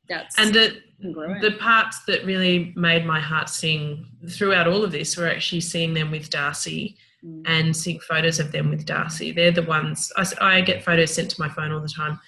[0.08, 5.16] that's and the, the parts that really made my heart sing throughout all of this
[5.16, 7.42] were actually seeing them with darcy mm.
[7.46, 9.30] and seeing photos of them with darcy.
[9.30, 12.18] They're the ones I, I get photos sent to my phone all the time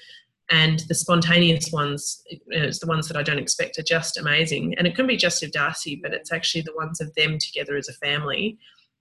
[0.50, 4.74] and the spontaneous ones it's the ones that i don't expect are just amazing.
[4.76, 7.76] And it can be just of darcy but it's actually the ones of them together
[7.76, 8.58] as a family.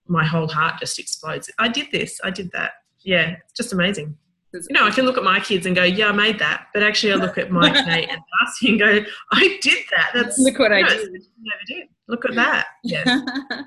[0.08, 1.50] My whole heart just explodes.
[1.60, 2.74] I did this i did that.
[3.00, 4.18] Yeah it's just amazing.
[4.54, 6.68] You know i can look at my kids and go yeah i made that.
[6.74, 10.12] But actually i look at mike nate and darcy and go i did that.
[10.14, 11.10] That's look what i did.
[11.10, 11.88] never did.
[12.08, 12.68] Look at that.
[12.84, 13.22] Yeah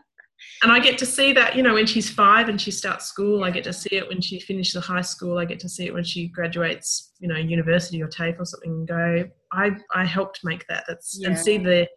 [0.63, 3.45] and I get to see that, you know, when she's five and she starts school,
[3.45, 5.93] I get to see it when she finishes high school, I get to see it
[5.93, 10.41] when she graduates, you know, university or TAFE or something and go, I, I helped
[10.45, 10.85] make that.
[10.89, 11.29] That's yeah.
[11.29, 11.89] and see the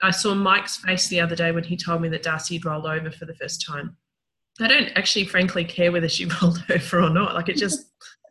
[0.00, 2.86] I saw Mike's face the other day when he told me that Darcy had rolled
[2.86, 3.96] over for the first time.
[4.60, 7.34] I don't actually frankly care whether she rolled over or not.
[7.34, 7.86] Like it just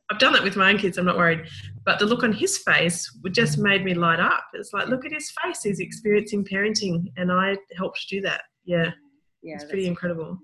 [0.09, 1.45] I've done that with my own kids, I'm not worried.
[1.83, 4.45] But the look on his face would just made me light up.
[4.53, 8.43] It's like, look at his face, he's experiencing parenting and I helped do that.
[8.63, 8.91] Yeah
[9.47, 10.37] yeah, it's pretty incredible.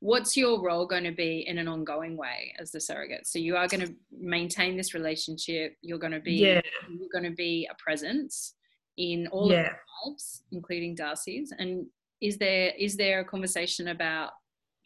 [0.00, 3.26] What's your role going to be in an ongoing way as the surrogate?
[3.26, 5.74] So you are going to maintain this relationship.
[5.80, 6.60] You're going to be yeah.
[6.90, 8.54] you're going to be a presence
[8.98, 9.60] in all yeah.
[9.60, 11.52] of the lives, including Darcy's.
[11.58, 11.86] And
[12.20, 14.30] is there is there a conversation about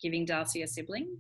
[0.00, 1.18] giving Darcy a sibling?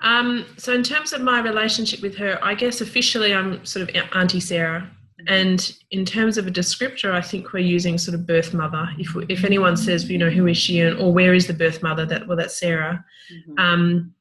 [0.00, 3.96] Um, so in terms of my relationship with her, I guess officially I'm sort of
[4.14, 4.90] Auntie Sarah.
[5.28, 8.88] And in terms of a descriptor, I think we're using sort of birth mother.
[8.98, 11.82] If if anyone says, you know, who is she and, or where is the birth
[11.82, 12.06] mother?
[12.06, 13.04] That well, that's Sarah.
[13.32, 13.58] Mm-hmm.
[13.58, 14.14] Um,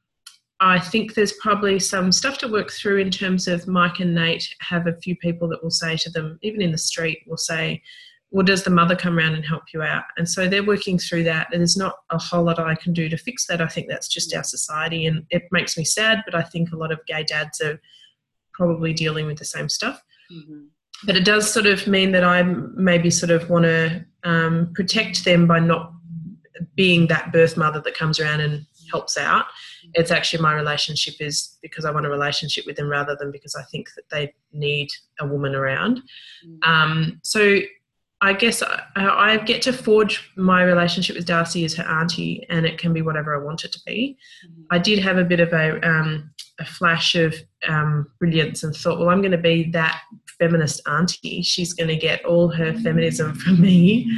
[0.59, 4.55] I think there's probably some stuff to work through in terms of Mike and Nate
[4.59, 7.81] have a few people that will say to them, even in the street, will say,
[8.29, 10.03] well, does the mother come around and help you out?
[10.17, 11.47] And so they're working through that.
[11.51, 13.59] And there's not a whole lot I can do to fix that.
[13.59, 15.07] I think that's just our society.
[15.07, 17.81] And it makes me sad, but I think a lot of gay dads are
[18.53, 20.03] probably dealing with the same stuff.
[20.31, 20.65] Mm-hmm
[21.05, 25.25] but it does sort of mean that I maybe sort of want to um, protect
[25.25, 25.93] them by not
[26.75, 29.45] being that birth mother that comes around and helps out.
[29.93, 33.55] It's actually my relationship is because I want a relationship with them rather than because
[33.55, 36.01] I think that they need a woman around.
[36.45, 36.67] Mm.
[36.67, 37.59] Um, so
[38.21, 42.67] I guess I, I, get to forge my relationship with Darcy as her auntie, and
[42.67, 44.15] it can be whatever I want it to be.
[44.45, 44.61] Mm-hmm.
[44.69, 46.29] I did have a bit of a, um,
[46.61, 47.35] a flash of
[47.67, 50.01] um, brilliance and thought, well, I'm going to be that
[50.39, 51.41] feminist auntie.
[51.41, 54.09] She's going to get all her feminism from me,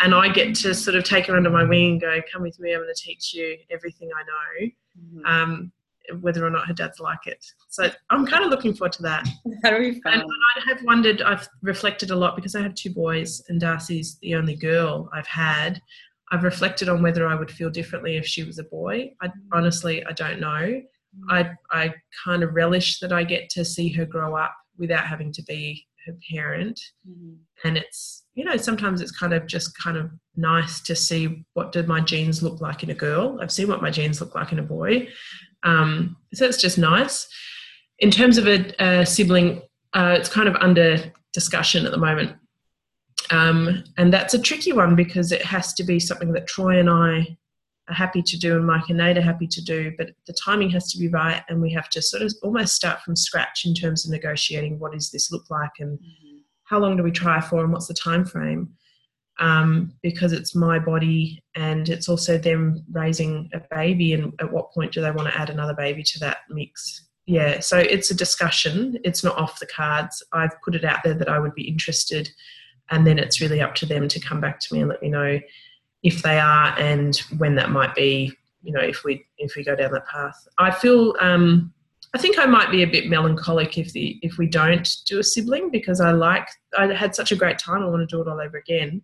[0.00, 2.60] and I get to sort of take her under my wing and go, "Come with
[2.60, 2.72] me.
[2.72, 5.26] I'm going to teach you everything I know." Mm-hmm.
[5.26, 5.72] Um,
[6.20, 7.44] whether or not her dad's like it.
[7.68, 9.28] So I'm kind of looking forward to that.
[9.62, 10.12] That'll be fun.
[10.14, 14.16] And I have wondered, I've reflected a lot because I have two boys and Darcy's
[14.22, 15.82] the only girl I've had.
[16.30, 19.12] I've reflected on whether I would feel differently if she was a boy.
[19.20, 20.80] I honestly I don't know.
[21.28, 25.32] I I kind of relish that I get to see her grow up without having
[25.32, 26.80] to be her parent.
[27.08, 27.34] Mm-hmm.
[27.64, 31.72] And it's you know sometimes it's kind of just kind of nice to see what
[31.72, 33.38] did my genes look like in a girl.
[33.40, 35.08] I've seen what my genes look like in a boy,
[35.62, 37.28] um, so it's just nice.
[37.98, 39.62] In terms of a, a sibling,
[39.94, 42.36] uh, it's kind of under discussion at the moment.
[43.30, 46.90] Um, and that's a tricky one because it has to be something that Troy and
[46.90, 47.36] I
[47.88, 50.70] are happy to do and Mike and Nate are happy to do, but the timing
[50.70, 53.74] has to be right and we have to sort of almost start from scratch in
[53.74, 56.38] terms of negotiating what does this look like and mm-hmm.
[56.64, 58.70] how long do we try for and what's the time frame
[59.38, 64.72] um, because it's my body and it's also them raising a baby and at what
[64.72, 67.06] point do they want to add another baby to that mix.
[67.26, 68.98] Yeah so it's a discussion.
[69.04, 70.22] It's not off the cards.
[70.32, 72.30] I've put it out there that i would be interested
[72.90, 75.08] and then it's really up to them to come back to me and let me
[75.08, 75.40] know
[76.06, 79.74] if they are and when that might be you know if we if we go
[79.74, 81.72] down that path i feel um
[82.14, 85.22] I think I might be a bit melancholic if the if we don't do a
[85.22, 87.82] sibling because I like I had such a great time.
[87.82, 89.02] I want to do it all over again.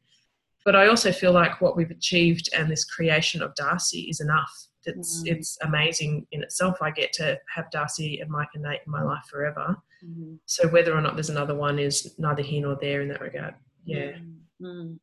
[0.64, 4.50] But I also feel like what we've achieved and this creation of Darcy is enough.
[4.86, 5.32] It's mm.
[5.32, 6.78] it's amazing in itself.
[6.80, 9.76] I get to have Darcy and Mike and Nate in my life forever.
[10.02, 10.38] Mm.
[10.46, 13.54] So whether or not there's another one is neither here nor there in that regard.
[13.84, 14.12] Yeah.
[14.60, 14.98] Mm.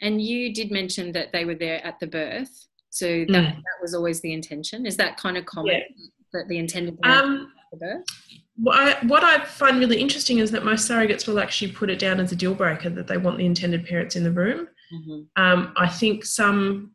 [0.00, 2.66] And you did mention that they were there at the birth.
[2.90, 3.54] So that, mm.
[3.54, 4.86] that was always the intention.
[4.86, 6.06] Is that kind of common yeah.
[6.32, 8.04] that the intended um, the birth?
[8.56, 11.98] What I, what I find really interesting is that most surrogates will actually put it
[11.98, 14.68] down as a deal breaker that they want the intended parents in the room.
[14.92, 15.42] Mm-hmm.
[15.42, 16.92] Um, I think some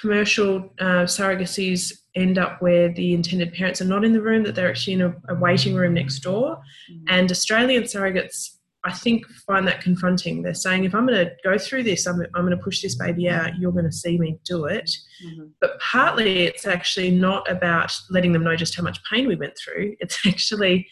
[0.00, 4.54] commercial uh, surrogacies end up where the intended parents are not in the room, that
[4.54, 6.56] they're actually in a, a waiting room next door.
[6.90, 7.04] Mm-hmm.
[7.08, 8.53] And Australian surrogates,
[8.84, 10.42] I think, find that confronting.
[10.42, 12.96] They're saying, if I'm going to go through this, I'm, I'm going to push this
[12.96, 14.90] baby out, you're going to see me do it.
[15.24, 15.46] Mm-hmm.
[15.60, 19.56] But partly it's actually not about letting them know just how much pain we went
[19.56, 19.96] through.
[20.04, 20.86] It's actually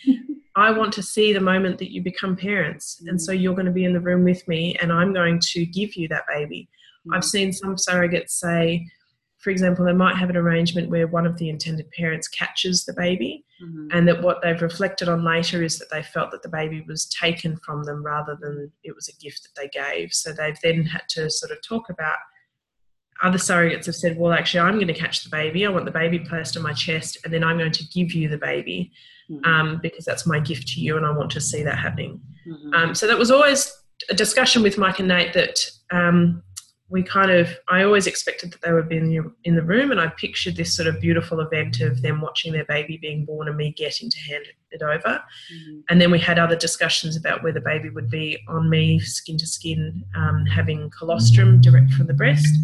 [0.56, 3.02] I want to see the moment that you become parents.
[3.06, 5.66] And so you're going to be in the room with me and I'm going to
[5.66, 6.68] give you that baby.
[7.06, 7.14] Mm-hmm.
[7.14, 8.86] I've seen some surrogates say,
[9.42, 12.92] for example, they might have an arrangement where one of the intended parents catches the
[12.92, 13.88] baby, mm-hmm.
[13.90, 17.06] and that what they've reflected on later is that they felt that the baby was
[17.06, 20.12] taken from them rather than it was a gift that they gave.
[20.12, 22.16] So they've then had to sort of talk about.
[23.22, 25.66] Other surrogates have said, Well, actually, I'm going to catch the baby.
[25.66, 28.28] I want the baby placed on my chest, and then I'm going to give you
[28.28, 28.92] the baby
[29.28, 29.44] mm-hmm.
[29.44, 32.20] um, because that's my gift to you and I want to see that happening.
[32.46, 32.74] Mm-hmm.
[32.74, 33.72] Um, so that was always
[34.08, 35.58] a discussion with Mike and Nate that
[35.90, 36.42] um,
[36.92, 39.90] we kind of, I always expected that they would be in the, in the room
[39.90, 43.48] and I pictured this sort of beautiful event of them watching their baby being born
[43.48, 44.98] and me getting to hand it over.
[44.98, 45.80] Mm-hmm.
[45.88, 49.38] And then we had other discussions about where the baby would be on me, skin
[49.38, 52.54] to skin, um, having colostrum direct from the breast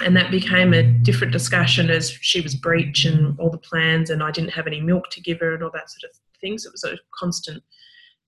[0.00, 4.22] and that became a different discussion as she was breech and all the plans and
[4.22, 6.72] i didn't have any milk to give her and all that sort of things it
[6.72, 7.62] was a constant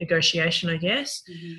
[0.01, 1.55] negotiation i guess mm-hmm.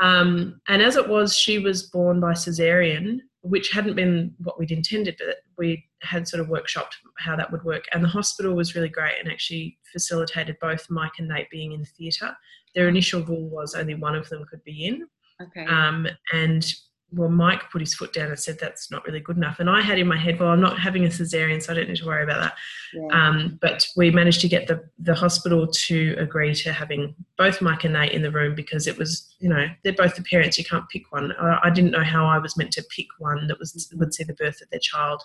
[0.00, 4.72] Um, and as it was she was born by cesarean which hadn't been what we'd
[4.72, 7.84] intended, but we had sort of workshopped how that would work.
[7.92, 11.80] And the hospital was really great and actually facilitated both Mike and Nate being in
[11.80, 12.36] the theatre.
[12.74, 15.06] Their initial rule was only one of them could be in.
[15.40, 15.64] Okay.
[15.66, 16.66] Um, and
[17.12, 19.60] well, Mike put his foot down and said that's not really good enough.
[19.60, 21.88] And I had in my head, well, I'm not having a cesarean, so I don't
[21.88, 22.54] need to worry about that.
[22.92, 23.28] yeah.
[23.28, 27.84] Um, but we managed to get the, the hospital to agree to having both Mike
[27.84, 30.58] and Nate in the room because it was, you know, they're both the parents.
[30.58, 31.32] You can't pick one.
[31.40, 34.24] I, I didn't know how I was meant to pick one that was would see
[34.24, 35.22] the birth of their child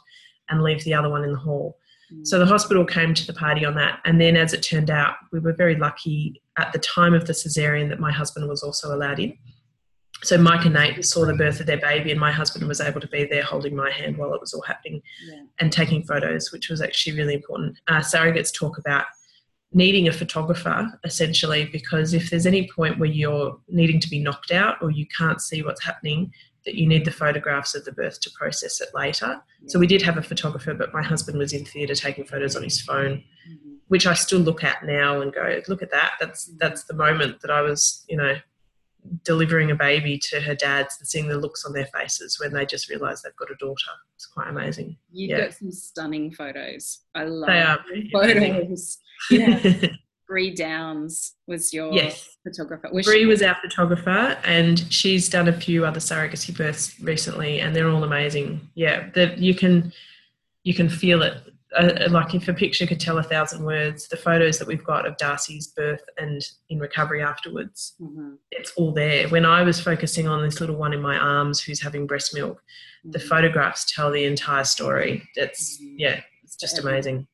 [0.49, 1.77] and leave the other one in the hall.
[2.13, 2.27] Mm.
[2.27, 3.99] So the hospital came to the party on that.
[4.05, 7.33] And then, as it turned out, we were very lucky at the time of the
[7.33, 9.37] cesarean that my husband was also allowed in.
[10.23, 13.01] So Mike and Nate saw the birth of their baby, and my husband was able
[13.01, 15.41] to be there holding my hand while it was all happening yeah.
[15.59, 17.77] and taking photos, which was actually really important.
[17.87, 19.05] Uh, surrogates talk about
[19.73, 24.51] needing a photographer essentially because if there's any point where you're needing to be knocked
[24.51, 26.31] out or you can't see what's happening,
[26.65, 29.41] that you need the photographs of the birth to process it later.
[29.65, 32.63] So we did have a photographer, but my husband was in theatre taking photos on
[32.63, 33.77] his phone, Mhm.
[33.87, 36.13] which I still look at now and go, look at that.
[36.19, 38.35] That's that's the moment that I was, you know,
[39.23, 42.65] delivering a baby to her dads and seeing the looks on their faces when they
[42.65, 43.91] just realise they've got a daughter.
[44.15, 44.97] It's quite amazing.
[45.11, 45.45] You've Yeah.
[45.45, 46.99] got some stunning photos.
[47.15, 47.79] I love They are
[48.11, 48.97] photos.
[49.29, 49.87] Yeah.
[50.27, 52.37] Bree Downs was your yes.
[52.43, 52.89] photographer.
[52.93, 57.59] Was Bree she- was our photographer, and she's done a few other surrogacy births recently,
[57.59, 58.61] and they're all amazing.
[58.73, 59.91] Yeah, that you can
[60.63, 61.33] you can feel it.
[61.73, 65.05] Uh, like if a picture could tell a thousand words, the photos that we've got
[65.05, 69.29] of Darcy's birth and in recovery afterwards, Mhm, it's all there.
[69.29, 72.61] When I was focusing on this little one in my arms who's having breast milk,
[73.05, 73.23] the mhm.
[73.29, 75.23] photographs tell the entire story.
[75.35, 77.27] It's yeah, it's just amazing.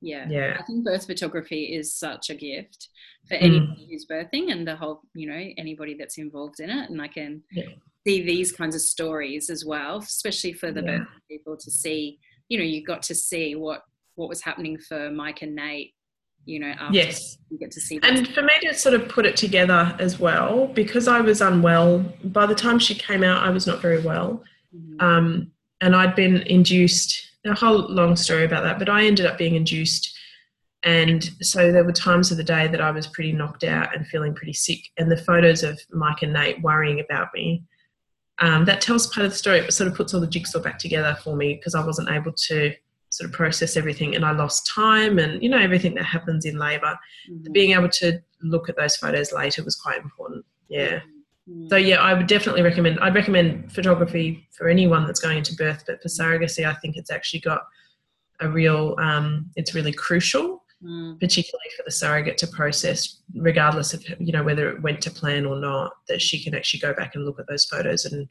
[0.00, 0.26] Yeah.
[0.28, 0.56] Yeah.
[0.58, 2.88] I think birth photography is such a gift
[3.28, 3.42] for Mm.
[3.42, 6.90] anybody who's birthing and the whole, you know, anybody that's involved in it.
[6.90, 7.68] And I can Yeah.
[8.06, 10.98] see these kinds of stories as well, especially for the Yeah.
[10.98, 12.18] birth people to see,
[12.48, 13.82] you know, you got to see what
[14.14, 15.94] what was happening for Mike and Nate,
[16.44, 17.38] you know, after Yes.
[17.50, 18.10] you get to see that.
[18.10, 22.00] And for me to sort of put it together as well, because I was unwell,
[22.24, 24.44] by the time she came out, I was not very well.
[24.76, 25.02] Mhm.
[25.02, 29.38] Um, and I'd been induced, a whole long story about that, but I ended up
[29.38, 30.14] being induced.
[30.82, 34.06] And so there were times of the day that I was pretty knocked out and
[34.06, 34.80] feeling pretty sick.
[34.98, 37.64] And the photos of Mike and Nate worrying about me,
[38.38, 39.58] um, that tells part of the story.
[39.58, 42.32] It sort of puts all the jigsaw back together for me because I wasn't able
[42.32, 42.74] to
[43.10, 46.56] sort of process everything and I lost time and, you know, everything that happens in
[46.58, 46.98] labour
[47.30, 47.52] Mhm.
[47.52, 50.46] being able to look at those photos later was quite important.
[50.68, 51.00] Yeah.
[51.48, 51.68] Mhm.
[51.68, 52.98] So yeah, I would definitely recommend.
[53.00, 57.10] I'd recommend photography for anyone that's going into birth, but for surrogacy, I think it's
[57.10, 57.66] actually got
[58.40, 58.96] a real.
[58.98, 61.20] Um, it's really crucial, Mm.
[61.20, 65.46] particularly for the surrogate to process, regardless of you know whether it went to plan
[65.46, 65.92] or not.
[66.08, 68.26] That she can actually go back and look at those photos and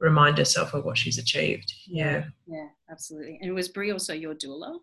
[0.00, 1.72] remind herself of what she's achieved.
[1.86, 2.24] Yeah.
[2.48, 3.38] Yeah, absolutely.
[3.40, 4.78] And was Bree also your doula?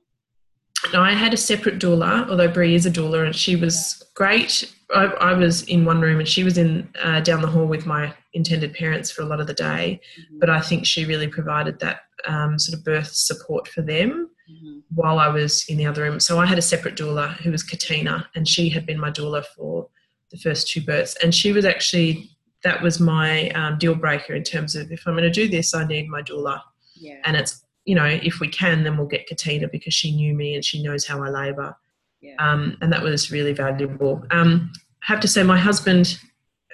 [0.93, 4.73] No, I had a separate doula, although Bree is a doula, and she was great.
[4.95, 7.85] I, I was in one room, and she was in uh, down the hall with
[7.85, 9.99] my intended parents for a lot of the day.
[10.17, 10.39] Mhm.
[10.39, 14.78] But I think she really provided that um, sort of birth support for them Mhm.
[14.95, 16.19] While I was in the other room.
[16.19, 19.45] So I had a separate doula who was Katina, and she had been my doula
[19.55, 19.87] for
[20.31, 21.15] the first two births.
[21.23, 22.29] And she was actually
[22.63, 25.73] that was my um, deal breaker in terms of if I'm going to do this,
[25.73, 26.61] I need my doula
[26.95, 27.21] Yeah.
[27.23, 30.53] and it's you know if we can then we'll get katina because she knew me
[30.53, 31.75] and she knows how i labor
[32.21, 32.35] yeah.
[32.37, 34.69] um, and that was really valuable um,
[35.03, 36.19] i have to say my husband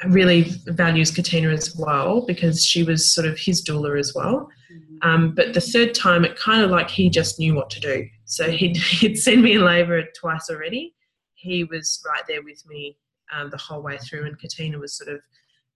[0.07, 4.97] really values katina as well because she was sort of his doula as well Mhm.
[5.03, 8.07] um, but the third time it kind of like he just knew what to do
[8.25, 10.93] so he'd, he'd send me in labour twice already
[11.35, 12.97] he was right there with me
[13.33, 15.21] um, the whole way through and katina was sort of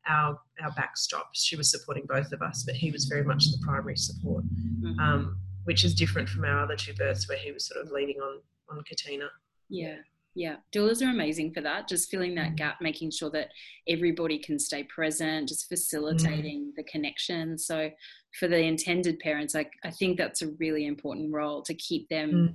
[0.08, 3.58] our our backstop she was supporting both of us but he was very much the
[3.64, 4.44] primary support
[4.82, 5.00] Mhm.
[5.00, 8.20] um, which is different from our other two births where he was sort of leaning
[8.20, 9.28] on on Katina.
[9.70, 9.98] Yeah.
[10.36, 10.58] Yeah.
[10.74, 11.88] Doulas are amazing for that.
[11.88, 12.58] Just filling that Mm.
[12.58, 13.50] gap, making sure that
[13.88, 17.58] everybody can stay present, just facilitating the connection.
[17.58, 17.92] So
[18.40, 22.32] for the intended parents, I, I think that's a really important role to keep them
[22.32, 22.54] Mm.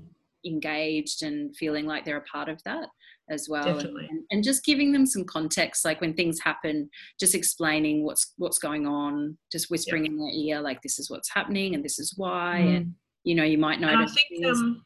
[0.53, 2.89] engaged and feeling like they're a part of that
[3.29, 3.67] as well.
[3.67, 4.07] And- Definitely.
[4.11, 8.59] And, and just giving them some context, like when things happen, just explaining what's what's
[8.59, 12.15] going on, just whispering in their ear, like this is what's happening and this is
[12.17, 12.61] why.
[12.63, 12.77] Mm.
[12.77, 12.95] And
[13.25, 14.85] you know, you might And I think um,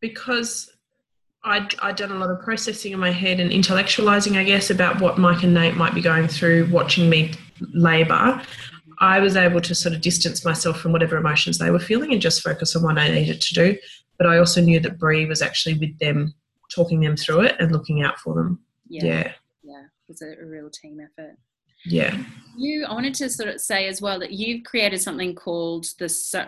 [0.00, 0.70] because
[1.44, 5.00] I'd, I'd done a lot of processing in my head and intellectualizing, I guess, about
[5.00, 7.32] what Mike and Nate might be going through watching me
[7.72, 8.42] labour,
[8.98, 12.22] I was able to sort of distance myself from whatever emotions they were feeling and
[12.22, 13.76] just focus on what I needed to do.
[14.16, 16.34] But I also knew that Bree was actually with them,
[16.74, 18.60] talking them through it and looking out for them.
[18.88, 19.04] yeah.
[19.04, 19.32] yeah.
[19.62, 21.36] yeah, it's a, a real team effort.
[21.84, 22.16] yeah.
[22.56, 26.06] You, I wanted to sort of say as well that you've created something called the,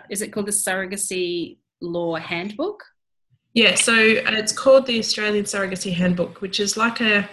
[0.09, 2.83] is it called the Surrogacy Law Handbook?
[3.57, 7.27] Yeah, so it's called the Australian Surrogacy Handbook, which is like a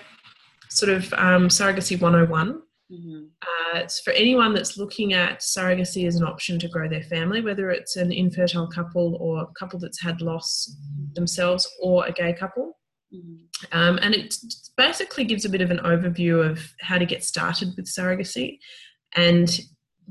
[0.70, 2.62] sort of um, surrogacy 101.
[2.90, 3.24] Mm-hmm.
[3.42, 7.42] Uh, it's for anyone that's looking at surrogacy as an option to grow their family,
[7.42, 10.74] whether it's an infertile couple or a couple that's had loss
[11.12, 12.78] themselves or a gay couple.
[13.14, 13.78] Mm-hmm.
[13.78, 14.34] Um, and it
[14.78, 18.60] basically gives a bit of an overview of how to get started with surrogacy.
[19.14, 19.60] And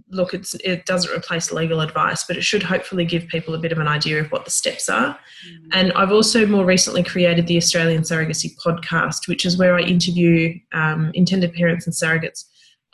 [0.10, 3.80] look, it doesn't replace legal advice, but it should hopefully give people a bit of
[3.80, 5.18] an idea of what the steps are.
[5.48, 5.70] Mm-hmm.
[5.74, 10.58] And I've also more recently created the Australian Surrogacy podcast, which is where I interview
[10.74, 12.46] um, intended parents and surrogates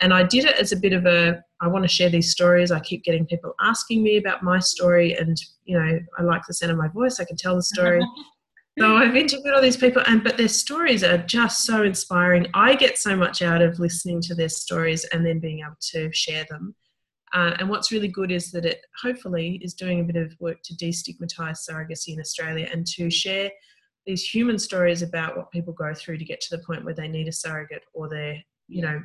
[0.02, 2.72] and I did it as a bit of a I want to share these stories.
[2.72, 6.54] I keep getting people asking me about my story, and you know, I like the
[6.54, 7.20] sound of my voice.
[7.20, 8.02] I can tell the story.
[8.80, 12.48] so I've interviewed all these people, and but their stories are just so inspiring.
[12.54, 16.12] I get so much out of listening to their stories and then being able to
[16.14, 16.76] share them.
[17.34, 20.58] Uh, and what's really good is that it hopefully is doing a bit of work
[20.64, 23.52] to destigmatise surrogacy in Australia and to share
[24.06, 27.08] these human stories about what people go through to get to the point where they
[27.08, 29.02] need a surrogate or they're, you know,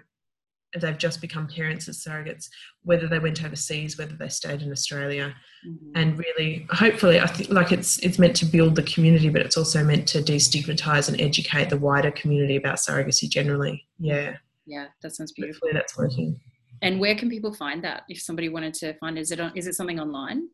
[0.81, 2.49] they've just become parents as surrogates,
[2.83, 5.35] whether they went overseas, whether they stayed in Australia,
[5.67, 5.91] mm-hmm.
[5.95, 9.57] and really, hopefully, I think like it's it's meant to build the community, but it's
[9.57, 13.87] also meant to destigmatize and educate the wider community about surrogacy generally.
[13.99, 15.69] Yeah, yeah, that sounds beautiful.
[15.69, 16.41] Hopefully, that's working.
[16.83, 18.03] And where can people find that?
[18.09, 20.49] If somebody wanted to find, it, is it on, is it something online?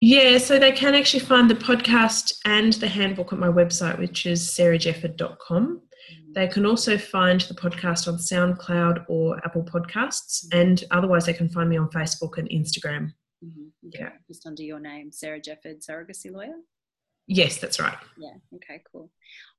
[0.00, 4.26] Yeah, so they can actually find the podcast and the handbook at my website, which
[4.26, 5.82] is sarahjefford.com.
[6.34, 11.48] They can also find the podcast on SoundCloud or Apple Podcasts, and otherwise they can
[11.48, 13.12] find me on Facebook and Instagram.
[13.42, 13.88] Mm-hmm.
[13.88, 13.98] Okay.
[14.00, 16.56] Yeah, just under your name, Sarah Jefford, surrogacy lawyer.
[17.26, 17.96] Yes, that's right.
[18.16, 18.34] Yeah.
[18.54, 18.82] Okay.
[18.92, 19.10] Cool.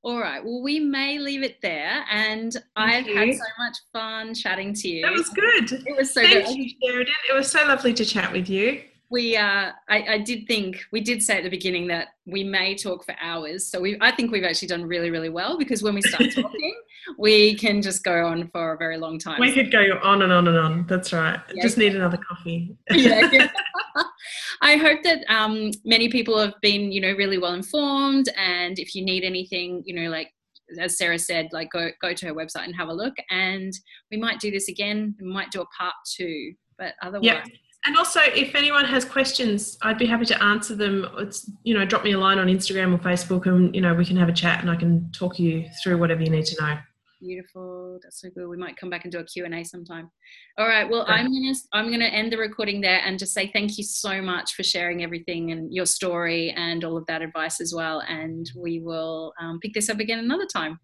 [0.03, 0.43] All right.
[0.43, 3.15] Well, we may leave it there, and Thank I've you.
[3.17, 5.01] had so much fun chatting to you.
[5.01, 5.71] That was good.
[5.85, 6.55] It was so Thank good.
[6.55, 7.07] you, Sheridon.
[7.29, 11.01] It was so lovely to chat with you we uh, I, I, did think we
[11.01, 13.67] did say at the beginning that we may talk for hours.
[13.67, 16.75] So we i think we've actually done really really well because when we start talking
[17.17, 19.39] we can just go on for a very long time.
[19.39, 20.85] We could go on and on and on.
[20.87, 21.39] That's right.
[21.53, 22.75] Yeah, just need another coffee.
[22.91, 23.47] Yeah,
[24.61, 28.29] i hope that um, many people have been you know really well informed.
[28.37, 30.33] And if you need anything you know like
[30.79, 33.15] as Sarah said, like go go to her website and have a look.
[33.29, 33.73] And
[34.11, 35.15] we might do this again.
[35.19, 37.47] We might do a part two, but otherwise, yep.
[37.87, 41.07] And also, if anyone has questions, I'd be happy to answer them.
[41.19, 44.05] It's you know, drop me a line on Instagram or Facebook, and you know, we
[44.05, 46.77] can have a chat, and I can talk you through whatever you need to know.
[47.21, 47.97] Beautiful.
[48.03, 48.47] That's so good.
[48.47, 50.11] We might come back and do a Q&A sometime.
[50.59, 50.87] All right.
[50.87, 53.83] Well, I'm going to I'm to end the recording there and just say thank you
[53.83, 58.03] so much for sharing everything and your story and all of that advice as well.
[58.07, 60.79] And we will um, pick this up again another time.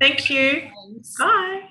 [0.00, 0.70] Thank you.
[0.92, 1.14] Thanks.
[1.18, 1.62] Bye.